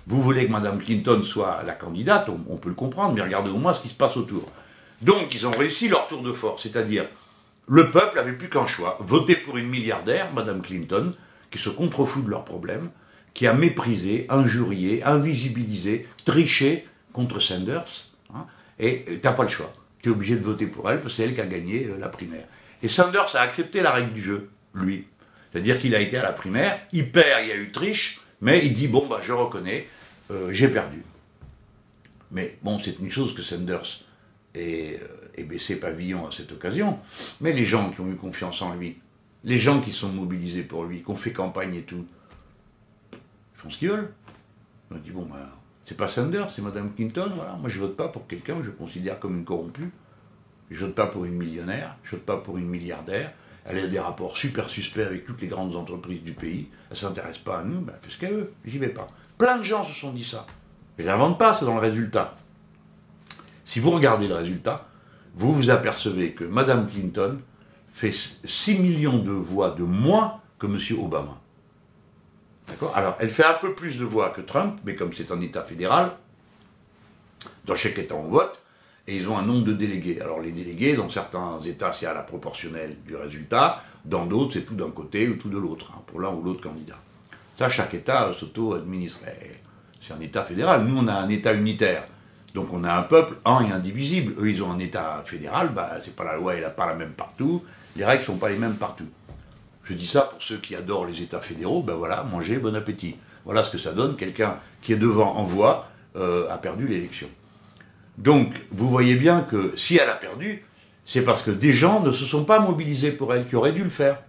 Vous 0.06 0.22
voulez 0.22 0.46
que 0.46 0.52
Mme 0.52 0.80
Clinton 0.80 1.22
soit 1.24 1.64
la 1.66 1.74
candidate, 1.74 2.30
on, 2.30 2.56
peut 2.58 2.70
le 2.70 2.76
comprendre, 2.76 3.16
mais 3.16 3.22
regardez 3.22 3.50
au 3.50 3.58
moins 3.58 3.74
ce 3.74 3.82
qui 3.82 3.90
se 3.90 3.96
passe 3.96 4.16
autour. 4.16 4.44
Donc, 5.02 5.34
ils 5.34 5.48
ont 5.48 5.52
réussi 5.52 5.90
leur 5.90 6.08
tour 6.08 6.22
de 6.22 6.32
force, 6.32 6.64
c'est-à-dire, 6.64 7.06
le 7.68 7.90
peuple 7.90 8.16
n'avait 8.16 8.34
plus 8.34 8.50
qu'un 8.50 8.68
choix, 8.68 8.98
voter 9.00 9.36
pour 9.36 9.58
une 9.58 9.68
milliardaire, 9.68 10.32
Mme 10.34 10.62
Clinton, 10.62 11.14
qui 11.50 11.58
se 11.58 11.70
contrefout 11.70 12.24
de 12.24 12.30
leurs 12.30 12.46
problèmes, 12.46 12.90
qui 13.34 13.48
a 13.48 13.54
méprisé, 13.54 14.28
injurié, 14.30 15.04
invisibilisé, 15.04 16.08
triché 16.26 16.86
contre 17.12 17.40
Sanders, 17.40 18.10
hein, 18.36 18.46
et 18.78 19.04
tu 19.06 19.20
n'as 19.24 19.34
pas 19.34 19.44
le 19.44 19.50
choix. 19.50 19.74
Tu 20.04 20.10
es 20.10 20.12
obligé 20.12 20.36
de 20.36 20.44
voter 20.44 20.68
pour 20.68 20.90
elle, 20.92 21.02
parce 21.02 21.14
que 21.14 21.18
c'est 21.18 21.24
elle 21.24 21.36
qui 21.36 21.42
a 21.42 21.46
gagné 21.46 21.86
euh, 21.86 21.98
la 22.00 22.08
primaire. 22.08 22.46
Et 22.84 22.88
Sanders 22.88 23.36
a 23.36 23.40
accepté 23.40 23.82
la 23.82 23.92
règle 23.92 24.14
du 24.14 24.22
jeu, 24.22 24.50
lui. 24.76 25.08
C'est-à-dire 25.52 25.80
qu'il 25.80 25.96
a 25.96 26.00
été 26.00 26.18
à 26.18 26.24
la 26.24 26.34
primaire, 26.34 26.80
il 26.92 27.12
perd, 27.12 27.44
il 27.44 27.50
y 27.50 27.52
a 27.52 27.58
eu 27.58 27.72
triche, 27.72 28.22
mais 28.42 28.66
il 28.66 28.74
dit 28.74 28.88
bon, 28.88 29.08
bah, 29.08 29.20
je 29.22 29.34
reconnais, 29.34 29.88
euh, 30.32 30.52
j'ai 30.52 30.68
perdu. 30.68 31.04
Mais 32.32 32.58
bon, 32.62 32.78
c'est 32.78 33.00
une 33.00 33.10
chose 33.10 33.34
que 33.34 33.42
Sanders 33.42 34.06
ait, 34.54 35.00
euh, 35.02 35.46
baissé 35.46 35.78
pavillon 35.78 36.28
à 36.28 36.32
cette 36.32 36.52
occasion, 36.52 37.00
mais 37.42 37.54
les 37.54 37.66
gens 37.66 37.90
qui 37.92 38.02
ont 38.02 38.12
eu 38.12 38.16
confiance 38.16 38.62
en 38.62 38.76
lui, 38.76 38.98
les 39.44 39.58
gens 39.58 39.80
qui 39.80 39.92
sont 39.92 40.10
mobilisés 40.10 40.64
pour 40.64 40.84
lui, 40.84 41.02
qui 41.02 41.10
ont 41.10 41.16
fait 41.16 41.32
campagne 41.32 41.76
et 41.76 41.84
tout, 41.84 42.06
ils 43.14 43.18
font 43.56 43.70
ce 43.70 43.78
qu'ils 43.78 43.90
veulent. 43.90 44.14
On 44.92 44.98
dit 44.98 45.12
bon, 45.12 45.26
bah, 45.26 45.50
c'est 45.86 45.96
pas 45.96 46.08
Sanders, 46.08 46.52
c'est 46.52 46.62
Madame 46.62 46.94
Clinton, 46.94 47.32
voilà. 47.34 47.54
Moi, 47.54 47.70
je 47.70 47.80
vote 47.80 47.96
pas 47.96 48.10
pour 48.10 48.28
quelqu'un 48.28 48.58
que 48.58 48.64
je 48.64 48.70
considère 48.72 49.18
comme 49.18 49.38
une 49.38 49.46
corrompue. 49.46 49.90
Je 50.70 50.86
vote 50.86 50.94
pas 50.94 51.08
pour 51.08 51.26
une 51.26 51.34
millionnaire, 51.34 51.98
je 52.04 52.12
vote 52.12 52.26
pas 52.26 52.38
pour 52.38 52.58
une 52.60 52.68
milliardaire, 52.68 53.34
elle 53.66 53.78
a 53.78 53.88
des 53.88 54.00
rapports 54.00 54.38
super 54.38 54.70
suspects 54.70 55.06
avec 55.06 55.26
toutes 55.26 55.42
les 55.42 55.48
grandes 55.48 55.76
entreprises 55.76 56.24
du 56.24 56.34
pays, 56.34 56.70
elle 56.90 56.96
ne 56.96 57.02
s'intéresse 57.02 57.38
pas 57.38 57.60
à 57.60 57.64
nous, 57.64 57.82
ben, 57.82 57.94
elle 57.96 58.10
fait 58.10 58.16
ce 58.16 58.20
qu'elle 58.20 58.34
veut, 58.34 58.54
j'y 58.66 58.78
vais 58.78 58.90
pas. 58.90 59.08
Plein 59.38 59.58
de 59.58 59.64
gens 59.64 59.86
se 59.86 59.94
sont 59.94 60.12
dit 60.12 60.26
ça. 60.26 60.46
Mais 60.98 61.04
j'invente 61.04 61.38
pas, 61.38 61.54
c'est 61.54 61.66
dans 61.66 61.76
le 61.76 61.80
résultat. 61.80 62.36
Si 63.66 63.80
vous 63.80 63.92
regardez 63.92 64.28
le 64.28 64.36
résultat, 64.36 64.88
vous 65.36 65.54
vous 65.54 65.70
apercevez 65.70 66.34
que 66.34 66.44
Mme 66.44 66.88
Clinton 66.88 67.38
fait 67.92 68.12
6 68.12 68.80
millions 68.80 69.20
de 69.20 69.32
voix 69.32 69.72
de 69.72 69.84
moins 69.84 70.42
que 70.58 70.68
M. 70.68 70.78
Obama. 71.00 71.40
D'accord? 72.68 72.96
Alors, 72.96 73.16
elle 73.20 73.30
fait 73.30 73.46
un 73.46 73.54
peu 73.54 73.74
plus 73.74 73.98
de 73.98 74.06
voix 74.06 74.30
que 74.30 74.42
Trump, 74.42 74.80
mais 74.86 74.96
comme 74.96 75.14
c'est 75.14 75.32
un 75.32 75.42
État 75.42 75.64
fédéral, 75.64 76.12
dans 77.66 77.76
chaque 77.76 77.98
État 77.98 78.16
on 78.16 78.28
vote, 78.28 78.59
et 79.10 79.16
ils 79.16 79.28
ont 79.28 79.38
un 79.38 79.42
nombre 79.42 79.66
de 79.66 79.74
délégués. 79.74 80.22
Alors 80.22 80.40
les 80.40 80.52
délégués, 80.52 80.96
dans 80.96 81.10
certains 81.10 81.60
États, 81.66 81.92
c'est 81.92 82.06
à 82.06 82.14
la 82.14 82.22
proportionnelle 82.22 82.96
du 83.08 83.16
résultat, 83.16 83.84
dans 84.06 84.28
d'autres, 84.28 84.54
c'est 84.54 84.66
tout 84.66 84.76
d'un 84.76 84.92
côté 84.92 85.28
ou 85.28 85.36
tout 85.36 85.50
de 85.50 85.58
l'autre, 85.58 85.92
hein, 85.96 86.02
pour 86.06 86.22
l'un 86.22 86.30
ou 86.30 86.44
l'autre 86.44 86.62
candidat. 86.62 86.98
Ça, 87.58 87.68
chaque 87.70 87.96
État 87.96 88.32
s'auto-administre. 88.40 89.22
C'est 90.00 90.14
un 90.14 90.22
État 90.22 90.44
fédéral. 90.44 90.86
Nous, 90.86 90.98
on 90.98 91.08
a 91.08 91.14
un 91.14 91.28
État 91.28 91.54
unitaire. 91.54 92.04
Donc 92.54 92.72
on 92.72 92.84
a 92.84 92.94
un 92.94 93.02
peuple 93.02 93.36
un 93.46 93.66
et 93.66 93.72
indivisible. 93.72 94.34
Eux, 94.40 94.50
ils 94.50 94.62
ont 94.64 94.72
un 94.72 94.80
État 94.80 95.24
fédéral, 95.26 95.70
bah, 95.74 95.98
c'est 96.04 96.16
pas 96.16 96.24
la 96.24 96.36
loi, 96.36 96.54
elle 96.54 96.64
n'est 96.64 96.70
pas 96.70 96.86
la 96.86 96.96
même 96.96 97.12
partout, 97.12 97.64
les 97.96 98.06
règles 98.06 98.22
ne 98.22 98.26
sont 98.26 98.38
pas 98.38 98.50
les 98.50 98.58
mêmes 98.58 98.76
partout. 98.76 99.08
Je 99.84 99.94
dis 99.94 100.08
ça 100.08 100.22
pour 100.22 100.42
ceux 100.42 100.58
qui 100.58 100.76
adorent 100.76 101.06
les 101.06 101.22
États 101.22 101.42
fédéraux, 101.42 101.82
ben 101.82 101.94
voilà, 101.94 102.24
mangez, 102.24 102.58
bon 102.58 102.76
appétit. 102.76 103.16
Voilà 103.46 103.64
ce 103.64 103.70
que 103.70 103.78
ça 103.78 103.92
donne, 103.92 104.16
quelqu'un 104.16 104.58
qui 104.82 104.94
est 104.94 104.98
devant 104.98 105.36
en 105.36 105.44
voix 105.44 105.90
euh, 106.16 106.50
a 106.50 106.58
perdu 106.58 106.88
l'élection. 106.88 107.28
Donc, 108.20 108.54
vous 108.70 108.90
voyez 108.90 109.16
bien 109.16 109.42
que 109.42 109.74
si 109.78 109.98
elle 109.98 110.10
a 110.10 110.14
perdu, 110.14 110.64
c'est 111.06 111.24
parce 111.24 111.42
que 111.42 111.52
des 111.52 111.74
gens 111.74 112.02
ne 112.02 112.12
se 112.12 112.26
sont 112.26 112.44
pas 112.44 112.60
mobilisés 112.60 113.12
pour 113.12 113.34
elle, 113.34 113.48
qui 113.48 113.56
auraient 113.56 113.72
dû 113.72 113.84
le 113.84 113.90
faire. 113.90 114.22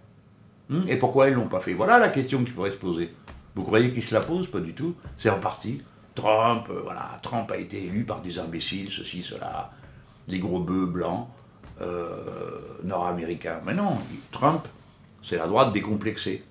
Hmm? 0.69 0.87
Et 0.87 0.95
pourquoi 0.95 1.27
ils 1.27 1.31
ne 1.31 1.41
l'ont 1.41 1.49
pas 1.49 1.59
fait? 1.59 1.73
Voilà 1.73 1.99
la 1.99 2.07
question 2.07 2.39
qu'il 2.43 2.53
faudrait 2.53 2.71
se 2.71 2.77
poser. 2.77 3.13
Vous 3.53 3.63
croyez 3.63 3.91
qu'ils 3.91 4.01
se 4.01 4.13
la 4.13 4.21
posent? 4.21 4.49
Pas 4.49 4.61
du 4.61 4.73
tout. 4.73 4.95
C'est 5.17 5.29
reparti. 5.29 5.81
Trump, 6.15 6.67
euh, 6.69 6.81
voilà, 6.83 7.19
Trump 7.21 7.51
a 7.51 7.57
été 7.57 7.83
élu 7.83 8.03
par 8.05 8.21
des 8.21 8.39
imbéciles, 8.39 8.89
ceci, 8.91 9.23
cela, 9.23 9.71
les 10.27 10.39
gros 10.39 10.59
bœufs 10.59 10.85
blancs, 10.85 11.27
euh, 11.81 12.17
nord-américains. 12.83 13.61
Mais 13.65 13.73
non, 13.73 13.97
Trump, 14.31 14.67
c'est 15.21 15.37
la 15.37 15.47
droite 15.47 15.73
décomplexée. 15.73 16.43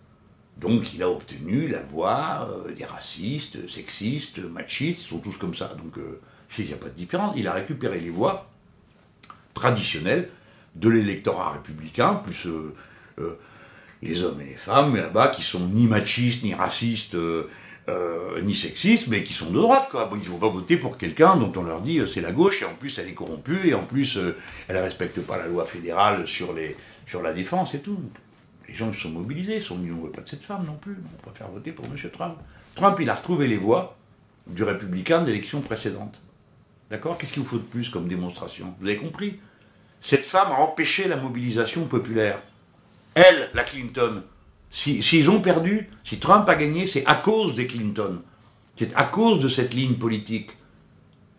Donc 0.58 0.92
il 0.92 1.02
a 1.02 1.08
obtenu 1.08 1.68
la 1.68 1.82
voix 1.82 2.48
euh, 2.50 2.74
des 2.74 2.84
racistes, 2.84 3.66
sexistes, 3.68 4.38
machistes, 4.38 5.02
ils 5.02 5.08
sont 5.08 5.18
tous 5.18 5.38
comme 5.38 5.54
ça. 5.54 5.72
Donc 5.82 5.98
il 6.58 6.66
n'y 6.66 6.72
a 6.72 6.76
pas 6.76 6.88
de 6.88 6.94
différence. 6.94 7.34
Il 7.36 7.46
a 7.48 7.52
récupéré 7.52 8.00
les 8.00 8.10
voix 8.10 8.50
traditionnelles 9.54 10.28
de 10.74 10.88
l'électorat 10.88 11.52
républicain, 11.52 12.14
plus 12.14 12.46
euh, 12.46 12.74
euh, 13.18 13.38
les 14.02 14.22
hommes 14.22 14.40
et 14.40 14.44
les 14.44 14.54
femmes 14.54 14.96
là-bas 14.96 15.28
qui 15.28 15.42
sont 15.42 15.60
ni 15.60 15.86
machistes, 15.86 16.44
ni 16.44 16.54
racistes, 16.54 17.14
euh, 17.14 17.46
ni 18.42 18.54
sexistes, 18.54 19.08
mais 19.08 19.24
qui 19.24 19.32
sont 19.32 19.50
de 19.50 19.58
droite. 19.58 19.88
Quoi. 19.90 20.06
Bon, 20.06 20.16
ils 20.16 20.22
ne 20.22 20.28
vont 20.28 20.38
pas 20.38 20.48
voter 20.48 20.76
pour 20.76 20.96
quelqu'un 20.96 21.36
dont 21.36 21.52
on 21.56 21.64
leur 21.64 21.80
dit 21.80 22.00
c'est 22.12 22.20
la 22.20 22.32
gauche, 22.32 22.62
et 22.62 22.64
en 22.64 22.74
plus 22.74 22.98
elle 22.98 23.08
est 23.08 23.14
corrompue, 23.14 23.68
et 23.68 23.74
en 23.74 23.82
plus 23.82 24.18
elle 24.68 24.76
ne 24.76 24.80
respecte 24.80 25.20
pas 25.20 25.38
la 25.38 25.46
loi 25.46 25.64
fédérale 25.66 26.26
sur, 26.26 26.52
les, 26.52 26.76
sur 27.06 27.22
la 27.22 27.32
défense 27.32 27.74
et 27.74 27.80
tout. 27.80 27.98
Les 28.68 28.74
gens 28.74 28.92
se 28.92 29.00
sont 29.00 29.10
mobilisés, 29.10 29.56
ils 29.56 29.62
sont 29.62 29.78
dit 29.78 29.90
on 29.90 29.96
ne 29.96 30.02
veut 30.02 30.12
pas 30.12 30.20
de 30.20 30.28
cette 30.28 30.44
femme 30.44 30.64
non 30.64 30.76
plus, 30.76 30.96
on 31.18 31.28
préfère 31.28 31.48
voter 31.48 31.72
pour 31.72 31.84
M. 31.86 31.96
Trump. 32.12 32.36
Trump, 32.76 32.96
il 33.00 33.10
a 33.10 33.16
retrouvé 33.16 33.48
les 33.48 33.56
voix 33.56 33.96
du 34.46 34.62
républicain 34.62 35.20
de 35.20 35.26
l'élection 35.26 35.60
précédente. 35.60 36.20
D'accord? 36.90 37.16
Qu'est-ce 37.16 37.32
qu'il 37.32 37.42
vous 37.42 37.48
faut 37.48 37.58
de 37.58 37.62
plus 37.62 37.88
comme 37.88 38.08
démonstration? 38.08 38.74
Vous 38.80 38.86
avez 38.86 38.96
compris? 38.96 39.38
Cette 40.00 40.24
femme 40.24 40.50
a 40.50 40.60
empêché 40.60 41.06
la 41.06 41.16
mobilisation 41.16 41.84
populaire. 41.86 42.40
Elle, 43.14 43.50
la 43.54 43.64
Clinton, 43.64 44.22
s'ils 44.70 45.02
si, 45.02 45.28
ont 45.28 45.40
perdu, 45.40 45.90
si 46.04 46.18
Trump 46.18 46.48
a 46.48 46.54
gagné, 46.54 46.86
c'est 46.86 47.04
à 47.06 47.14
cause 47.14 47.54
des 47.54 47.66
Clinton. 47.66 48.22
C'est 48.76 48.94
à 48.94 49.04
cause 49.04 49.40
de 49.40 49.48
cette 49.48 49.74
ligne 49.74 49.94
politique. 49.94 50.52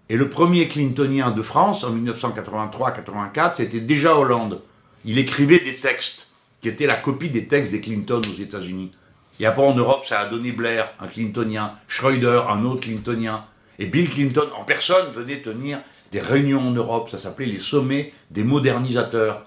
Et 0.09 0.17
le 0.17 0.29
premier 0.29 0.67
Clintonien 0.67 1.31
de 1.31 1.41
France, 1.41 1.83
en 1.83 1.95
1983-84, 1.95 3.53
c'était 3.57 3.79
déjà 3.79 4.15
Hollande. 4.15 4.61
Il 5.05 5.17
écrivait 5.17 5.59
des 5.59 5.73
textes 5.73 6.27
qui 6.59 6.67
étaient 6.67 6.85
la 6.85 6.95
copie 6.95 7.29
des 7.29 7.47
textes 7.47 7.71
des 7.71 7.81
Clinton 7.81 8.21
aux 8.21 8.41
États-Unis. 8.41 8.91
Et 9.39 9.45
après 9.45 9.65
en 9.65 9.73
Europe, 9.73 10.05
ça 10.05 10.19
a 10.19 10.25
donné 10.25 10.51
Blair, 10.51 10.93
un 10.99 11.07
Clintonien, 11.07 11.73
Schroeder, 11.87 12.43
un 12.49 12.63
autre 12.63 12.81
Clintonien. 12.81 13.45
Et 13.79 13.87
Bill 13.87 14.09
Clinton 14.09 14.47
en 14.57 14.63
personne 14.63 15.11
venait 15.13 15.37
tenir 15.37 15.79
des 16.11 16.19
réunions 16.19 16.67
en 16.67 16.71
Europe, 16.71 17.09
ça 17.09 17.17
s'appelait 17.17 17.45
les 17.45 17.59
sommets 17.59 18.13
des 18.31 18.43
modernisateurs. 18.43 19.45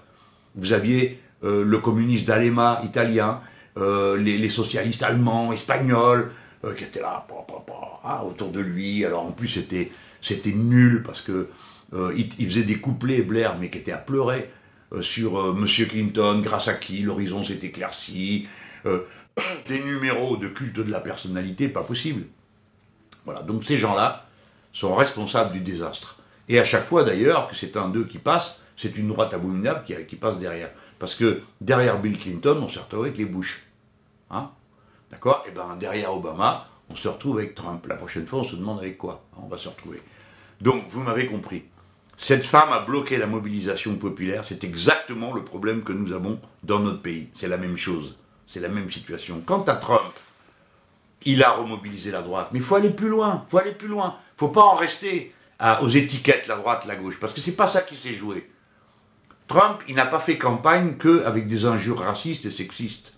Vous 0.55 0.73
aviez 0.73 1.19
euh, 1.43 1.63
le 1.63 1.77
communiste 1.77 2.25
d'Alema, 2.25 2.81
italien, 2.83 3.41
euh, 3.77 4.17
les, 4.17 4.49
socialistes 4.49 5.03
allemands, 5.03 5.53
espagnols, 5.53 6.31
euh, 6.63 6.73
qui 6.73 6.83
étaient 6.83 7.01
là, 7.01 7.25
ah, 8.03 8.23
autour 8.25 8.51
de 8.51 8.61
lui. 8.61 9.05
Alors 9.05 9.25
en 9.25 9.31
plus, 9.31 9.47
c'était, 9.47 9.91
c'était 10.21 10.53
nul 10.53 11.03
parce 11.03 11.21
que 11.21 11.49
il, 12.17 12.47
faisait 12.47 12.63
des 12.63 12.75
couplets, 12.75 13.21
Blair, 13.21 13.57
mais 13.59 13.69
qui 13.69 13.77
étaient 13.77 13.91
à 13.91 13.97
pleurer 13.97 14.49
sur 14.99 15.53
Monsieur 15.53 15.85
Clinton, 15.85 16.41
grâce 16.43 16.67
à 16.67 16.73
qui 16.73 17.03
l'horizon 17.03 17.41
s'est 17.41 17.59
éclairci, 17.61 18.47
des 18.83 19.83
numéros 19.85 20.35
de 20.35 20.47
culte 20.49 20.75
de 20.75 20.91
la 20.91 20.99
personnalité, 20.99 21.69
pas 21.69 21.83
possible. 21.83 22.23
Voilà, 23.25 23.41
donc 23.41 23.63
ces 23.63 23.77
gens-là 23.77 24.25
sont 24.73 24.95
responsables 24.95 25.51
du 25.51 25.59
désastre. 25.59 26.17
Et 26.47 26.59
à 26.59 26.63
chaque 26.63 26.85
fois 26.85 27.03
d'ailleurs 27.03 27.47
que 27.47 27.55
c'est 27.55 27.75
un 27.77 27.89
d'eux 27.89 28.05
qui 28.05 28.19
passe, 28.19 28.59
c'est 28.77 28.97
une 28.97 29.07
droite 29.07 29.33
abominable 29.33 29.83
qui, 29.83 30.15
passe 30.15 30.37
derrière. 30.37 30.69
Parce 30.99 31.15
que 31.15 31.41
derrière 31.61 31.99
Bill 31.99 32.17
Clinton, 32.17 32.59
on 32.61 32.67
se 32.67 32.79
retrouve 32.79 33.01
avec 33.01 33.17
les 33.17 33.25
Bush. 33.25 33.63
Hein? 34.29 34.49
D'accord? 35.11 35.43
Et 35.47 35.51
bien 35.51 35.75
derrière 35.75 36.13
Obama, 36.13 36.67
on 36.89 36.95
se 36.95 37.07
retrouve 37.07 37.37
avec 37.37 37.55
Trump. 37.55 37.85
La 37.87 37.95
prochaine 37.95 38.27
fois, 38.27 38.39
on 38.39 38.43
se 38.43 38.55
demande 38.55 38.79
avec 38.79 38.97
quoi 38.97 39.23
hein, 39.33 39.41
on 39.43 39.47
va 39.47 39.57
se 39.57 39.69
retrouver. 39.69 40.01
Donc, 40.61 40.83
vous 40.89 41.01
m'avez 41.01 41.27
compris. 41.27 41.63
Cette 42.17 42.45
femme 42.45 42.71
a 42.71 42.79
bloqué 42.79 43.17
la 43.17 43.27
mobilisation 43.27 43.95
populaire. 43.95 44.45
C'est 44.47 44.63
exactement 44.63 45.33
le 45.33 45.43
problème 45.43 45.83
que 45.83 45.91
nous 45.91 46.13
avons 46.13 46.39
dans 46.63 46.79
notre 46.79 47.01
pays. 47.01 47.29
C'est 47.33 47.47
la 47.47 47.57
même 47.57 47.77
chose. 47.77 48.17
C'est 48.47 48.61
la 48.61 48.69
même 48.69 48.89
situation. 48.89 49.41
Quant 49.45 49.63
à 49.63 49.75
Trump, 49.75 50.13
il 51.23 51.43
a 51.43 51.51
remobilisé 51.51 52.11
la 52.11 52.21
droite. 52.21 52.49
Mais 52.51 52.59
il 52.59 52.65
faut 52.65 52.75
aller 52.75 52.89
plus 52.89 53.09
loin. 53.09 53.43
Il 53.47 53.51
faut 53.51 53.57
aller 53.57 53.71
plus 53.71 53.87
loin. 53.87 54.17
Il 54.17 54.43
ne 54.43 54.47
faut 54.47 54.53
pas 54.53 54.63
en 54.63 54.75
rester 54.75 55.33
aux 55.81 55.89
étiquettes, 55.89 56.47
la 56.47 56.55
droite, 56.55 56.85
la 56.85 56.95
gauche, 56.95 57.19
parce 57.19 57.33
que 57.33 57.41
c'est 57.41 57.53
pas 57.53 57.67
ça 57.67 57.81
qui 57.81 57.95
s'est 57.95 58.13
joué. 58.13 58.49
Trump, 59.47 59.79
il 59.87 59.95
n'a 59.95 60.05
pas 60.05 60.19
fait 60.19 60.37
campagne 60.37 60.95
qu'avec 60.97 61.47
des 61.47 61.65
injures 61.65 61.99
racistes 61.99 62.45
et 62.45 62.51
sexistes. 62.51 63.13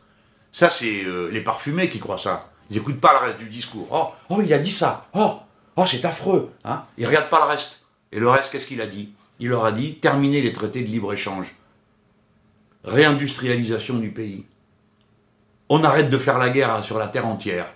Ça, 0.51 0.69
c'est 0.69 1.05
euh, 1.05 1.29
les 1.31 1.41
parfumés 1.41 1.87
qui 1.87 1.99
croient 1.99 2.17
ça. 2.17 2.49
Ils 2.69 2.77
n'écoutent 2.77 2.99
pas 2.99 3.13
le 3.13 3.27
reste 3.27 3.39
du 3.39 3.49
discours. 3.49 3.87
Oh, 3.91 4.09
oh, 4.29 4.41
il 4.43 4.53
a 4.53 4.59
dit 4.59 4.71
ça. 4.71 5.07
Oh, 5.13 5.39
oh 5.75 5.85
c'est 5.85 6.03
affreux. 6.03 6.51
Hein 6.65 6.83
ils 6.97 7.03
ne 7.03 7.07
regardent 7.07 7.29
pas 7.29 7.39
le 7.39 7.51
reste. 7.51 7.81
Et 8.11 8.19
le 8.19 8.29
reste, 8.29 8.51
qu'est-ce 8.51 8.67
qu'il 8.67 8.81
a 8.81 8.87
dit? 8.87 9.13
Il 9.39 9.49
leur 9.49 9.65
a 9.65 9.71
dit 9.71 9.99
terminer 9.99 10.41
les 10.41 10.51
traités 10.51 10.81
de 10.81 10.87
libre-échange. 10.87 11.53
Réindustrialisation 12.83 13.95
du 13.95 14.09
pays. 14.09 14.45
On 15.69 15.83
arrête 15.83 16.09
de 16.09 16.17
faire 16.17 16.37
la 16.37 16.49
guerre 16.49 16.83
sur 16.83 16.97
la 16.97 17.07
terre 17.07 17.27
entière. 17.27 17.73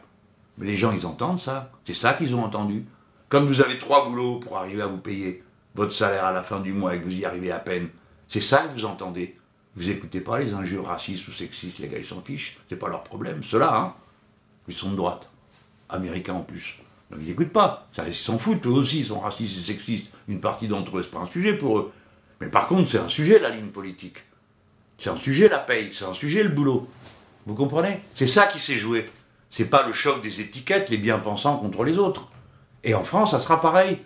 Mais 0.58 0.67
les 0.67 0.77
gens, 0.77 0.91
ils 0.91 1.05
entendent 1.05 1.39
ça. 1.39 1.72
C'est 1.86 1.93
ça 1.93 2.13
qu'ils 2.13 2.36
ont 2.36 2.43
entendu. 2.43 2.86
Comme 3.29 3.46
vous 3.48 3.62
avez 3.62 3.79
trois 3.79 4.08
boulots 4.08 4.39
pour 4.39 4.58
arriver 4.58 4.81
à 4.81 4.88
vous 4.88 4.98
payer 4.98 5.43
votre 5.75 5.93
salaire 5.93 6.25
à 6.25 6.31
la 6.31 6.43
fin 6.43 6.60
du 6.60 6.74
mois 6.74 6.96
et 6.96 7.00
que 7.00 7.05
vous 7.05 7.13
y 7.13 7.25
arrivez 7.25 7.51
à 7.51 7.60
peine, 7.60 7.89
c'est 8.27 8.41
ça 8.41 8.60
que 8.60 8.74
vous 8.74 8.86
entendez. 8.86 9.38
Vous 9.77 9.89
écoutez 9.89 10.20
pas 10.20 10.39
les 10.39 10.53
injures 10.53 10.86
racistes 10.86 11.27
ou 11.29 11.31
sexistes, 11.31 11.79
les 11.79 11.88
gars 11.88 11.98
ils 11.98 12.05
s'en 12.05 12.22
fichent, 12.22 12.58
c'est 12.67 12.75
pas 12.75 12.89
leur 12.89 13.03
problème. 13.03 13.41
Ceux-là, 13.41 13.74
hein, 13.74 13.93
ils 14.67 14.75
sont 14.75 14.91
de 14.91 14.98
droite, 14.98 15.29
américains 15.88 16.34
en 16.34 16.41
plus. 16.41 16.77
Donc 17.10 17.22
ils 17.24 17.29
n'écoutent 17.29 17.53
pas. 17.53 17.88
Ça, 17.93 18.05
ils 18.05 18.13
s'en 18.13 18.38
foutent, 18.38 18.65
eux 18.65 18.72
aussi, 18.72 19.00
ils 19.00 19.05
sont 19.05 19.22
racistes 19.22 19.58
et 19.60 19.63
sexistes. 19.63 20.08
Une 20.27 20.41
partie 20.41 20.67
d'entre 20.67 20.98
eux, 20.98 21.03
c'est 21.03 21.12
pas 21.12 21.20
un 21.20 21.27
sujet 21.27 21.58
pour 21.58 21.79
eux. 21.79 21.93
Mais 22.41 22.50
par 22.50 22.67
contre, 22.67 22.89
c'est 22.89 23.00
un 23.00 23.08
sujet 23.08 23.39
la 23.39 23.50
ligne 23.50 23.70
politique. 23.70 24.17
C'est 24.98 25.10
un 25.10 25.17
sujet 25.17 25.48
la 25.48 25.60
paye, 25.60 25.93
c'est 25.93 26.05
un 26.05 26.13
sujet 26.13 26.43
le 26.43 26.50
boulot. 26.50 26.89
Vous 27.46 27.55
comprenez? 27.55 28.01
C'est 28.13 28.27
ça 28.27 28.48
qui 28.48 28.60
s'est 28.60 28.77
joué. 28.77 29.10
C'est 29.51 29.65
pas 29.65 29.86
le 29.86 29.93
choc 29.93 30.22
des 30.22 30.41
étiquettes, 30.41 30.89
les 30.89 30.98
bien-pensants 30.98 31.58
contre 31.58 31.84
les 31.84 31.98
autres. 31.98 32.29
Et 32.84 32.96
en 32.96 33.03
France, 33.03 33.31
ça 33.31 33.39
sera 33.39 33.62
pareil. 33.62 34.00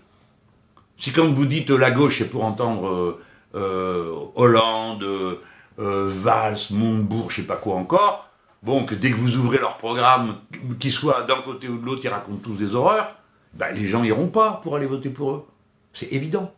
Si 0.97 1.11
quand 1.11 1.27
vous 1.27 1.45
dites 1.45 1.69
la 1.69 1.91
gauche, 1.91 2.17
c'est 2.17 2.29
pour 2.29 2.43
entendre 2.43 2.87
euh, 2.87 3.23
euh, 3.53 4.15
Hollande, 4.35 5.03
euh, 5.03 6.07
Valls, 6.07 6.57
Montebourg, 6.71 7.31
je 7.31 7.37
sais 7.37 7.47
pas 7.47 7.57
quoi 7.57 7.75
encore, 7.75 8.27
bon, 8.63 8.85
que 8.85 8.95
dès 8.95 9.11
que 9.11 9.17
vous 9.17 9.37
ouvrez 9.37 9.59
leur 9.59 9.77
programme, 9.77 10.37
qu'ils 10.79 10.91
soient 10.91 11.23
d'un 11.23 11.41
côté 11.41 11.67
ou 11.67 11.77
de 11.77 11.85
l'autre, 11.85 12.01
ils 12.03 12.09
racontent 12.09 12.41
tous 12.41 12.55
des 12.55 12.73
horreurs, 12.73 13.15
ben, 13.53 13.73
les 13.73 13.87
gens 13.87 14.03
iront 14.03 14.27
pas 14.27 14.59
pour 14.63 14.75
aller 14.75 14.87
voter 14.87 15.09
pour 15.09 15.31
eux. 15.31 15.47
C'est 15.93 16.11
évident. 16.11 16.53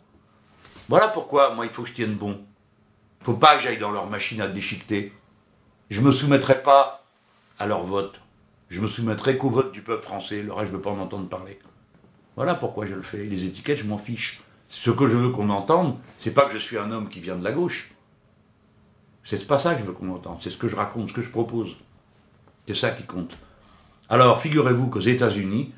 Voilà 0.89 1.07
pourquoi, 1.09 1.53
moi, 1.53 1.65
il 1.65 1.71
faut 1.71 1.83
que 1.83 1.89
je 1.89 1.93
tienne 1.93 2.15
bon. 2.15 2.39
Faut 3.21 3.33
pas 3.33 3.57
que 3.57 3.63
j'aille 3.63 3.77
dans 3.77 3.91
leur 3.91 4.07
machine 4.07 4.39
à 4.41 4.47
déchiqueter. 4.47 5.11
Je 5.89 6.01
me 6.01 6.11
soumettrai 6.11 6.63
pas 6.63 7.03
à 7.59 7.65
leur 7.65 7.83
vote. 7.83 8.21
Je 8.69 8.81
me 8.81 8.87
soumettrai 8.87 9.37
qu'au 9.37 9.49
vote 9.49 9.71
du 9.71 9.81
peuple 9.81 10.03
français. 10.03 10.41
Le 10.41 10.53
reste, 10.53 10.67
je 10.67 10.73
ne 10.73 10.77
veux 10.77 10.81
pas 10.81 10.91
en 10.91 10.99
entendre 10.99 11.29
parler. 11.29 11.59
Voilà 12.35 12.55
pourquoi 12.55 12.85
je 12.85 12.93
le 12.93 13.01
fais. 13.01 13.23
Les 13.23 13.45
étiquettes, 13.45 13.79
je 13.79 13.85
m'en 13.85 13.97
fiche. 13.97 14.41
Ce 14.69 14.91
que 14.91 15.07
je 15.07 15.15
veux 15.15 15.29
qu'on 15.29 15.49
entende, 15.49 15.97
c'est 16.19 16.33
pas 16.33 16.45
que 16.45 16.53
je 16.53 16.59
suis 16.59 16.77
un 16.77 16.91
homme 16.91 17.09
qui 17.09 17.19
vient 17.19 17.37
de 17.37 17.43
la 17.43 17.51
gauche. 17.51 17.91
C'est 19.23 19.47
pas 19.47 19.59
ça 19.59 19.73
que 19.73 19.81
je 19.81 19.85
veux 19.85 19.93
qu'on 19.93 20.13
entende. 20.13 20.39
C'est 20.41 20.49
ce 20.49 20.57
que 20.57 20.67
je 20.67 20.75
raconte, 20.75 21.09
ce 21.09 21.13
que 21.13 21.21
je 21.21 21.29
propose. 21.29 21.75
C'est 22.67 22.75
ça 22.75 22.91
qui 22.91 23.03
compte. 23.03 23.37
Alors, 24.09 24.41
figurez-vous 24.41 24.87
qu'aux 24.87 24.99
États-Unis, 24.99 25.73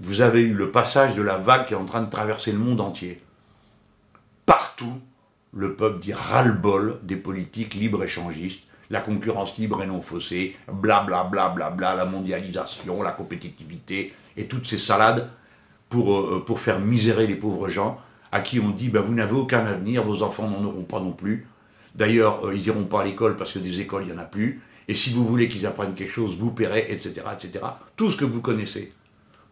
vous 0.00 0.22
avez 0.22 0.42
eu 0.42 0.54
le 0.54 0.70
passage 0.70 1.14
de 1.14 1.22
la 1.22 1.36
vague 1.36 1.66
qui 1.66 1.74
est 1.74 1.76
en 1.76 1.84
train 1.84 2.02
de 2.02 2.10
traverser 2.10 2.52
le 2.52 2.58
monde 2.58 2.80
entier. 2.80 3.22
Partout, 4.46 5.00
le 5.52 5.74
peuple 5.74 6.00
dit 6.00 6.12
ras-le-bol 6.12 7.00
des 7.02 7.16
politiques 7.16 7.74
libre-échangistes, 7.74 8.66
la 8.90 9.00
concurrence 9.00 9.56
libre 9.56 9.82
et 9.82 9.86
non 9.86 10.02
faussée, 10.02 10.56
blablabla, 10.72 11.48
bla, 11.48 11.48
bla, 11.48 11.70
bla, 11.70 11.94
la 11.94 12.04
mondialisation, 12.04 13.02
la 13.02 13.12
compétitivité 13.12 14.12
et 14.36 14.46
toutes 14.46 14.66
ces 14.66 14.78
salades 14.78 15.30
pour, 15.88 16.18
euh, 16.18 16.44
pour 16.44 16.60
faire 16.60 16.80
misérer 16.80 17.26
les 17.26 17.36
pauvres 17.36 17.68
gens 17.68 18.00
à 18.32 18.40
qui 18.40 18.60
on 18.60 18.70
dit 18.70 18.88
ben, 18.88 19.00
vous 19.00 19.14
n'avez 19.14 19.34
aucun 19.34 19.64
avenir, 19.64 20.04
vos 20.04 20.22
enfants 20.22 20.48
n'en 20.48 20.64
auront 20.64 20.84
pas 20.84 21.00
non 21.00 21.12
plus. 21.12 21.46
D'ailleurs, 21.94 22.46
euh, 22.46 22.54
ils 22.54 22.62
n'iront 22.62 22.84
pas 22.84 23.02
à 23.02 23.04
l'école 23.04 23.36
parce 23.36 23.52
que 23.52 23.58
des 23.58 23.80
écoles, 23.80 24.04
il 24.06 24.12
n'y 24.12 24.18
en 24.18 24.22
a 24.22 24.24
plus. 24.24 24.60
Et 24.88 24.94
si 24.94 25.12
vous 25.12 25.24
voulez 25.24 25.48
qu'ils 25.48 25.66
apprennent 25.66 25.94
quelque 25.94 26.12
chose, 26.12 26.36
vous 26.36 26.50
paierez, 26.50 26.86
etc., 26.88 27.22
etc. 27.32 27.64
Tout 27.96 28.10
ce 28.10 28.16
que 28.16 28.24
vous 28.24 28.40
connaissez. 28.40 28.92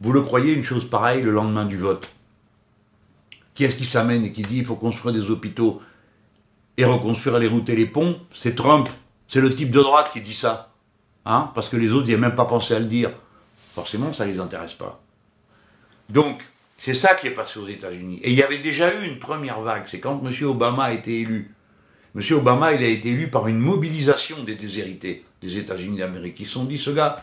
Vous 0.00 0.12
le 0.12 0.20
croyez 0.22 0.52
une 0.52 0.64
chose 0.64 0.88
pareille 0.88 1.22
le 1.22 1.30
lendemain 1.30 1.64
du 1.64 1.76
vote 1.76 2.08
Qui 3.54 3.64
est-ce 3.64 3.76
qui 3.76 3.84
s'amène 3.84 4.24
et 4.24 4.32
qui 4.32 4.42
dit 4.42 4.58
il 4.58 4.64
faut 4.64 4.76
construire 4.76 5.14
des 5.14 5.30
hôpitaux 5.30 5.80
et 6.76 6.84
reconstruire 6.84 7.38
les 7.38 7.48
routes 7.48 7.68
et 7.68 7.76
les 7.76 7.86
ponts? 7.86 8.18
C'est 8.32 8.54
Trump. 8.54 8.88
C'est 9.28 9.40
le 9.40 9.50
type 9.50 9.70
de 9.70 9.80
droite 9.80 10.10
qui 10.12 10.20
dit 10.22 10.34
ça. 10.34 10.72
Hein 11.26 11.50
Parce 11.54 11.68
que 11.68 11.76
les 11.76 11.92
autres 11.92 12.08
n'y 12.08 12.14
ont 12.14 12.18
même 12.18 12.34
pas 12.34 12.46
pensé 12.46 12.74
à 12.74 12.78
le 12.78 12.86
dire. 12.86 13.10
Forcément, 13.74 14.12
ça 14.12 14.26
ne 14.26 14.32
les 14.32 14.40
intéresse 14.40 14.72
pas. 14.72 15.00
Donc, 16.08 16.42
c'est 16.78 16.94
ça 16.94 17.14
qui 17.14 17.26
est 17.26 17.32
passé 17.32 17.58
aux 17.58 17.68
États-Unis. 17.68 18.20
Et 18.22 18.30
il 18.30 18.36
y 18.36 18.42
avait 18.42 18.58
déjà 18.58 18.94
eu 18.94 19.06
une 19.06 19.18
première 19.18 19.60
vague, 19.60 19.84
c'est 19.86 20.00
quand 20.00 20.22
M. 20.24 20.32
Obama 20.48 20.84
a 20.84 20.92
été 20.92 21.20
élu. 21.20 21.54
M. 22.16 22.22
Obama, 22.32 22.72
il 22.72 22.82
a 22.82 22.88
été 22.88 23.10
élu 23.10 23.28
par 23.28 23.46
une 23.48 23.58
mobilisation 23.58 24.42
des 24.44 24.54
déshérités 24.54 25.24
des 25.42 25.58
États-Unis 25.58 25.98
d'Amérique. 25.98 26.40
Ils 26.40 26.46
se 26.46 26.52
sont 26.52 26.64
dit, 26.64 26.78
ce 26.78 26.90
gars, 26.90 27.16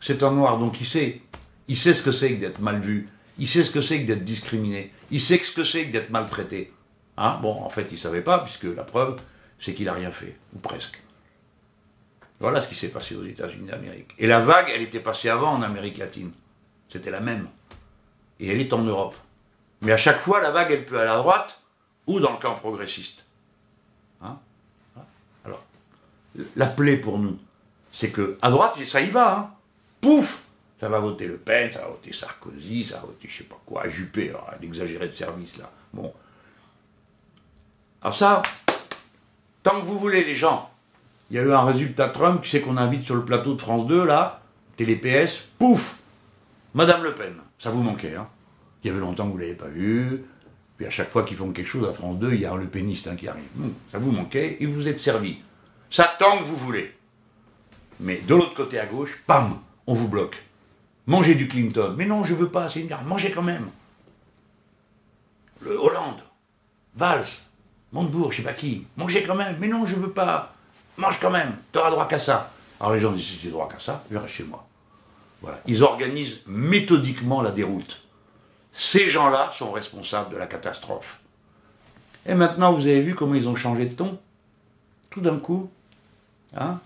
c'est 0.00 0.22
un 0.22 0.32
noir, 0.32 0.58
donc 0.58 0.80
il 0.80 0.86
sait. 0.86 1.20
Il 1.68 1.76
sait 1.76 1.94
ce 1.94 2.02
que 2.02 2.12
c'est 2.12 2.32
que 2.34 2.40
d'être 2.40 2.60
mal 2.60 2.80
vu. 2.80 3.08
Il 3.38 3.46
sait 3.46 3.64
ce 3.64 3.70
que 3.70 3.80
c'est 3.80 4.00
que 4.00 4.06
d'être 4.06 4.24
discriminé. 4.24 4.92
Il 5.10 5.20
sait 5.20 5.38
ce 5.38 5.52
que 5.52 5.64
c'est 5.64 5.86
que 5.86 5.92
d'être 5.92 6.10
maltraité. 6.10 6.72
Hein? 7.16 7.38
Bon, 7.42 7.62
en 7.62 7.68
fait, 7.68 7.86
il 7.90 7.94
ne 7.94 7.98
savait 7.98 8.22
pas, 8.22 8.38
puisque 8.38 8.64
la 8.64 8.84
preuve, 8.84 9.16
c'est 9.58 9.74
qu'il 9.74 9.86
n'a 9.86 9.92
rien 9.92 10.10
fait, 10.10 10.36
ou 10.54 10.58
presque. 10.58 11.00
Voilà 12.40 12.60
ce 12.60 12.68
qui 12.68 12.74
s'est 12.74 12.88
passé 12.88 13.14
aux 13.14 13.24
États-Unis 13.24 13.68
d'Amérique. 13.68 14.14
Et 14.18 14.26
la 14.26 14.40
vague, 14.40 14.70
elle 14.74 14.82
était 14.82 15.00
passée 15.00 15.28
avant 15.28 15.52
en 15.52 15.62
Amérique 15.62 15.98
latine. 15.98 16.32
C'était 16.88 17.10
la 17.10 17.20
même 17.20 17.46
et 18.40 18.48
elle 18.48 18.60
est 18.60 18.72
en 18.72 18.82
Europe. 18.82 19.14
Mais 19.82 19.92
à 19.92 19.96
chaque 19.96 20.20
fois, 20.20 20.40
la 20.40 20.50
vague, 20.50 20.72
elle 20.72 20.84
peut 20.84 20.98
aller 20.98 21.10
à 21.10 21.18
droite 21.18 21.60
ou 22.06 22.18
dans 22.20 22.32
le 22.32 22.38
camp 22.38 22.54
progressiste. 22.54 23.24
Hein 24.22 24.38
Alors, 25.44 25.62
la 26.56 26.66
plaie 26.66 26.96
pour 26.96 27.18
nous, 27.18 27.38
c'est 27.92 28.10
que 28.10 28.38
à 28.42 28.50
droite, 28.50 28.82
ça 28.84 29.00
y 29.00 29.10
va. 29.10 29.38
Hein 29.38 29.54
Pouf 30.00 30.44
Ça 30.78 30.88
va 30.88 30.98
voter 30.98 31.26
Le 31.26 31.36
Pen, 31.36 31.70
ça 31.70 31.80
va 31.80 31.88
voter 31.88 32.12
Sarkozy, 32.12 32.86
ça 32.86 32.96
va 32.96 33.02
voter 33.02 33.28
je 33.28 33.38
sais 33.38 33.44
pas 33.44 33.60
quoi, 33.66 33.86
Juppé, 33.88 34.32
l'exagéré 34.60 35.08
de 35.08 35.14
service 35.14 35.56
là. 35.58 35.70
Bon. 35.92 36.12
Alors 38.00 38.14
ça, 38.14 38.40
tant 39.62 39.78
que 39.78 39.84
vous 39.84 39.98
voulez 39.98 40.24
les 40.24 40.36
gens, 40.36 40.69
il 41.30 41.36
y 41.36 41.38
a 41.38 41.42
eu 41.42 41.52
un 41.52 41.62
résultat 41.62 42.08
Trump, 42.08 42.42
qui 42.42 42.50
sait 42.50 42.60
qu'on 42.60 42.76
invite 42.76 43.02
sur 43.02 43.14
le 43.14 43.24
plateau 43.24 43.54
de 43.54 43.60
France 43.60 43.86
2 43.86 44.04
là, 44.04 44.42
Télé 44.76 44.96
PS, 44.96 45.44
pouf 45.58 46.00
Madame 46.74 47.02
Le 47.04 47.12
Pen. 47.14 47.34
Ça 47.58 47.70
vous 47.70 47.82
manquait, 47.82 48.14
hein 48.14 48.28
Il 48.82 48.88
y 48.88 48.90
avait 48.90 49.00
longtemps 49.00 49.26
que 49.26 49.32
vous 49.32 49.38
ne 49.38 49.42
l'avez 49.42 49.54
pas 49.54 49.68
vu. 49.68 50.24
Puis 50.76 50.86
à 50.86 50.90
chaque 50.90 51.10
fois 51.10 51.24
qu'ils 51.24 51.36
font 51.36 51.52
quelque 51.52 51.68
chose 51.68 51.88
à 51.88 51.92
France 51.92 52.18
2, 52.18 52.32
il 52.32 52.40
y 52.40 52.46
a 52.46 52.52
un 52.52 52.56
Le 52.56 52.66
Péniste 52.66 53.06
hein, 53.06 53.16
qui 53.16 53.28
arrive. 53.28 53.44
ça 53.92 53.98
vous 53.98 54.12
manquait 54.12 54.56
et 54.60 54.66
vous 54.66 54.88
êtes 54.88 55.00
servi. 55.00 55.38
Ça 55.90 56.10
tant 56.18 56.38
que 56.38 56.44
vous 56.44 56.56
voulez. 56.56 56.92
Mais 58.00 58.20
de 58.26 58.34
l'autre 58.34 58.54
côté 58.54 58.78
à 58.80 58.86
gauche, 58.86 59.22
pam, 59.26 59.58
on 59.86 59.92
vous 59.92 60.08
bloque. 60.08 60.42
Mangez 61.06 61.34
du 61.34 61.48
Clinton. 61.48 61.94
Mais 61.96 62.06
non, 62.06 62.24
je 62.24 62.34
veux 62.34 62.48
pas, 62.48 62.68
c'est 62.70 62.80
une 62.80 62.86
guerre. 62.86 63.02
Mangez 63.04 63.30
quand 63.30 63.42
même. 63.42 63.68
Le 65.60 65.76
Hollande, 65.76 66.20
Valls, 66.96 67.26
Montebourg, 67.92 68.32
je 68.32 68.38
sais 68.38 68.42
pas 68.42 68.52
qui. 68.52 68.86
Mangez 68.96 69.22
quand 69.24 69.34
même. 69.34 69.56
Mais 69.60 69.68
non, 69.68 69.84
je 69.84 69.96
veux 69.96 70.10
pas. 70.10 70.54
Mange 71.00 71.18
quand 71.18 71.30
même. 71.30 71.56
Tu 71.72 71.78
auras 71.78 71.90
droit 71.90 72.06
qu'à 72.06 72.18
ça. 72.18 72.50
Alors 72.78 72.92
les 72.92 73.00
gens 73.00 73.12
disent, 73.12 73.24
si 73.24 73.38
j'ai 73.42 73.50
droit 73.50 73.68
qu'à 73.68 73.78
ça, 73.78 74.04
je 74.10 74.16
reste 74.16 74.34
chez 74.34 74.44
moi. 74.44 74.66
Voilà. 75.40 75.58
Ils 75.66 75.82
organisent 75.82 76.40
méthodiquement 76.46 77.42
la 77.42 77.50
déroute. 77.50 78.02
Ces 78.72 79.08
gens-là 79.08 79.50
sont 79.52 79.72
responsables 79.72 80.32
de 80.32 80.36
la 80.36 80.46
catastrophe. 80.46 81.20
Et 82.26 82.34
maintenant, 82.34 82.72
vous 82.72 82.82
avez 82.82 83.00
vu 83.00 83.14
comment 83.14 83.34
ils 83.34 83.48
ont 83.48 83.56
changé 83.56 83.86
de 83.86 83.94
ton 83.94 84.18
Tout 85.10 85.22
d'un 85.22 85.38
coup, 85.38 85.70
hein 86.54 86.78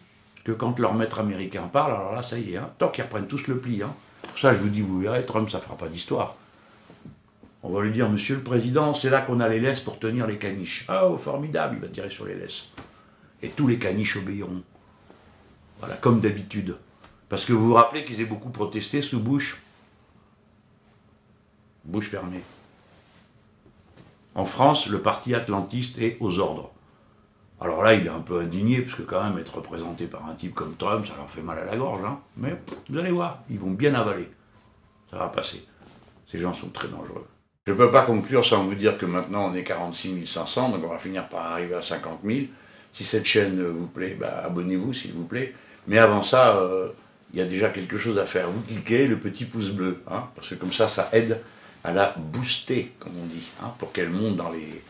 que 0.44 0.52
quand 0.52 0.78
leur 0.78 0.94
maître 0.94 1.20
américain 1.20 1.68
parle, 1.72 1.92
alors 1.92 2.12
là, 2.12 2.22
ça 2.22 2.38
y 2.38 2.52
est, 2.52 2.58
hein, 2.58 2.70
tant 2.78 2.88
qu'ils 2.88 3.04
reprennent 3.04 3.26
tous 3.26 3.46
le 3.48 3.58
pli. 3.58 3.82
Hein. 3.82 3.92
Pour 4.22 4.38
ça, 4.38 4.52
je 4.52 4.58
vous 4.58 4.68
dis, 4.68 4.82
vous 4.82 5.00
verrez, 5.00 5.24
Trump, 5.24 5.50
ça 5.50 5.58
ne 5.58 5.62
fera 5.62 5.76
pas 5.76 5.88
d'histoire. 5.88 6.36
On 7.62 7.70
va 7.70 7.82
lui 7.82 7.92
dire, 7.92 8.10
monsieur 8.10 8.36
le 8.36 8.42
président, 8.42 8.92
c'est 8.92 9.08
là 9.08 9.22
qu'on 9.22 9.40
a 9.40 9.48
les 9.48 9.58
laisses 9.58 9.80
pour 9.80 9.98
tenir 9.98 10.26
les 10.26 10.36
caniches. 10.36 10.86
Oh, 10.90 11.16
formidable, 11.16 11.76
il 11.78 11.80
va 11.80 11.88
tirer 11.88 12.10
sur 12.10 12.26
les 12.26 12.34
laisses. 12.34 12.64
Et 13.44 13.50
tous 13.50 13.66
les 13.66 13.78
caniches 13.78 14.16
obéiront. 14.16 14.62
Voilà, 15.78 15.96
comme 15.96 16.20
d'habitude. 16.20 16.78
Parce 17.28 17.44
que 17.44 17.52
vous 17.52 17.68
vous 17.68 17.74
rappelez 17.74 18.02
qu'ils 18.06 18.22
aient 18.22 18.26
beaucoup 18.26 18.48
protesté 18.48 19.02
sous 19.02 19.20
Bush 19.20 19.60
Bouche 21.84 22.08
fermée. 22.08 22.40
En 24.34 24.46
France, 24.46 24.86
le 24.86 25.02
parti 25.02 25.34
atlantiste 25.34 25.98
est 25.98 26.16
aux 26.20 26.38
ordres. 26.38 26.72
Alors 27.60 27.82
là, 27.82 27.92
il 27.92 28.06
est 28.06 28.10
un 28.10 28.22
peu 28.22 28.40
indigné, 28.40 28.80
parce 28.80 28.94
que 28.94 29.02
quand 29.02 29.22
même, 29.22 29.38
être 29.38 29.56
représenté 29.56 30.06
par 30.06 30.26
un 30.26 30.34
type 30.34 30.54
comme 30.54 30.74
Trump, 30.76 31.06
ça 31.06 31.12
leur 31.18 31.28
fait 31.28 31.42
mal 31.42 31.58
à 31.58 31.66
la 31.66 31.76
gorge. 31.76 32.02
Hein. 32.02 32.20
Mais 32.38 32.58
vous 32.88 32.98
allez 32.98 33.10
voir, 33.10 33.42
ils 33.50 33.58
vont 33.58 33.72
bien 33.72 33.94
avaler. 33.94 34.30
Ça 35.10 35.18
va 35.18 35.28
passer. 35.28 35.66
Ces 36.32 36.38
gens 36.38 36.54
sont 36.54 36.70
très 36.70 36.88
dangereux. 36.88 37.26
Je 37.66 37.72
ne 37.72 37.76
peux 37.76 37.90
pas 37.90 38.02
conclure 38.02 38.44
sans 38.44 38.64
vous 38.64 38.74
dire 38.74 38.96
que 38.96 39.04
maintenant, 39.04 39.50
on 39.50 39.54
est 39.54 39.64
46 39.64 40.26
500, 40.26 40.70
donc 40.70 40.84
on 40.84 40.88
va 40.88 40.98
finir 40.98 41.28
par 41.28 41.52
arriver 41.52 41.74
à 41.74 41.82
50 41.82 42.20
000. 42.24 42.46
Si 42.94 43.04
cette 43.04 43.26
chaîne 43.26 43.62
vous 43.62 43.86
plaît, 43.86 44.16
bah, 44.18 44.42
abonnez-vous, 44.46 44.94
s'il 44.94 45.12
vous 45.12 45.24
plaît. 45.24 45.52
Mais 45.86 45.98
avant 45.98 46.22
ça, 46.22 46.56
euh, 46.56 46.88
il 47.32 47.38
y 47.40 47.42
a 47.42 47.44
déjà 47.44 47.68
quelque 47.68 47.98
chose 47.98 48.18
à 48.18 48.24
faire. 48.24 48.48
Vous 48.48 48.62
cliquez 48.62 49.06
le 49.06 49.18
petit 49.18 49.44
pouce 49.44 49.70
bleu, 49.70 50.02
hein, 50.08 50.24
parce 50.34 50.48
que 50.48 50.54
comme 50.54 50.72
ça, 50.72 50.88
ça 50.88 51.10
aide 51.12 51.40
à 51.82 51.92
la 51.92 52.14
booster, 52.16 52.92
comme 53.00 53.12
on 53.22 53.26
dit, 53.26 53.48
hein, 53.62 53.74
pour 53.78 53.92
qu'elle 53.92 54.08
monte 54.08 54.36
dans 54.36 54.50
les, 54.50 54.82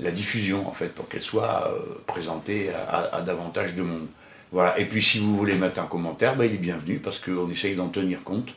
la 0.00 0.10
diffusion, 0.10 0.68
en 0.68 0.72
fait, 0.72 0.94
pour 0.94 1.08
qu'elle 1.08 1.22
soit 1.22 1.68
euh, 1.72 1.80
présentée 2.06 2.70
à, 2.90 3.20
davantage 3.22 3.74
de 3.74 3.82
monde. 3.82 4.06
Voilà. 4.52 4.78
Et 4.78 4.84
puis 4.84 5.02
si 5.02 5.18
vous 5.18 5.36
voulez 5.36 5.54
mettre 5.54 5.80
un 5.80 5.86
commentaire, 5.86 6.36
ben, 6.36 6.44
il 6.44 6.54
est 6.54 6.58
bienvenu 6.58 6.98
parce 6.98 7.18
qu'on 7.18 7.50
essaye 7.50 7.74
d'en 7.74 7.88
tenir 7.88 8.22
compte 8.22 8.54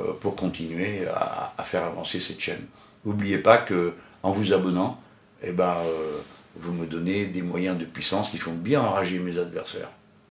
euh, 0.00 0.12
pour 0.20 0.34
continuer 0.36 1.06
à, 1.06 1.62
faire 1.62 1.84
avancer 1.84 2.20
cette 2.20 2.40
chaîne. 2.40 2.64
N'oubliez 3.04 3.38
pas 3.38 3.58
que 3.58 3.94
en 4.22 4.32
vous 4.32 4.52
abonnant, 4.52 5.00
eh 5.42 5.52
ben, 5.52 5.76
euh, 5.86 6.18
vous 6.56 6.72
me 6.72 6.86
donnez 6.86 7.26
des 7.26 7.42
moyens 7.42 7.78
de 7.78 7.84
puissance 7.84 8.30
qui 8.30 8.38
font 8.38 8.54
bien 8.54 8.80
enrager 8.80 9.18
mes 9.18 9.38
adversaires. 9.38 9.90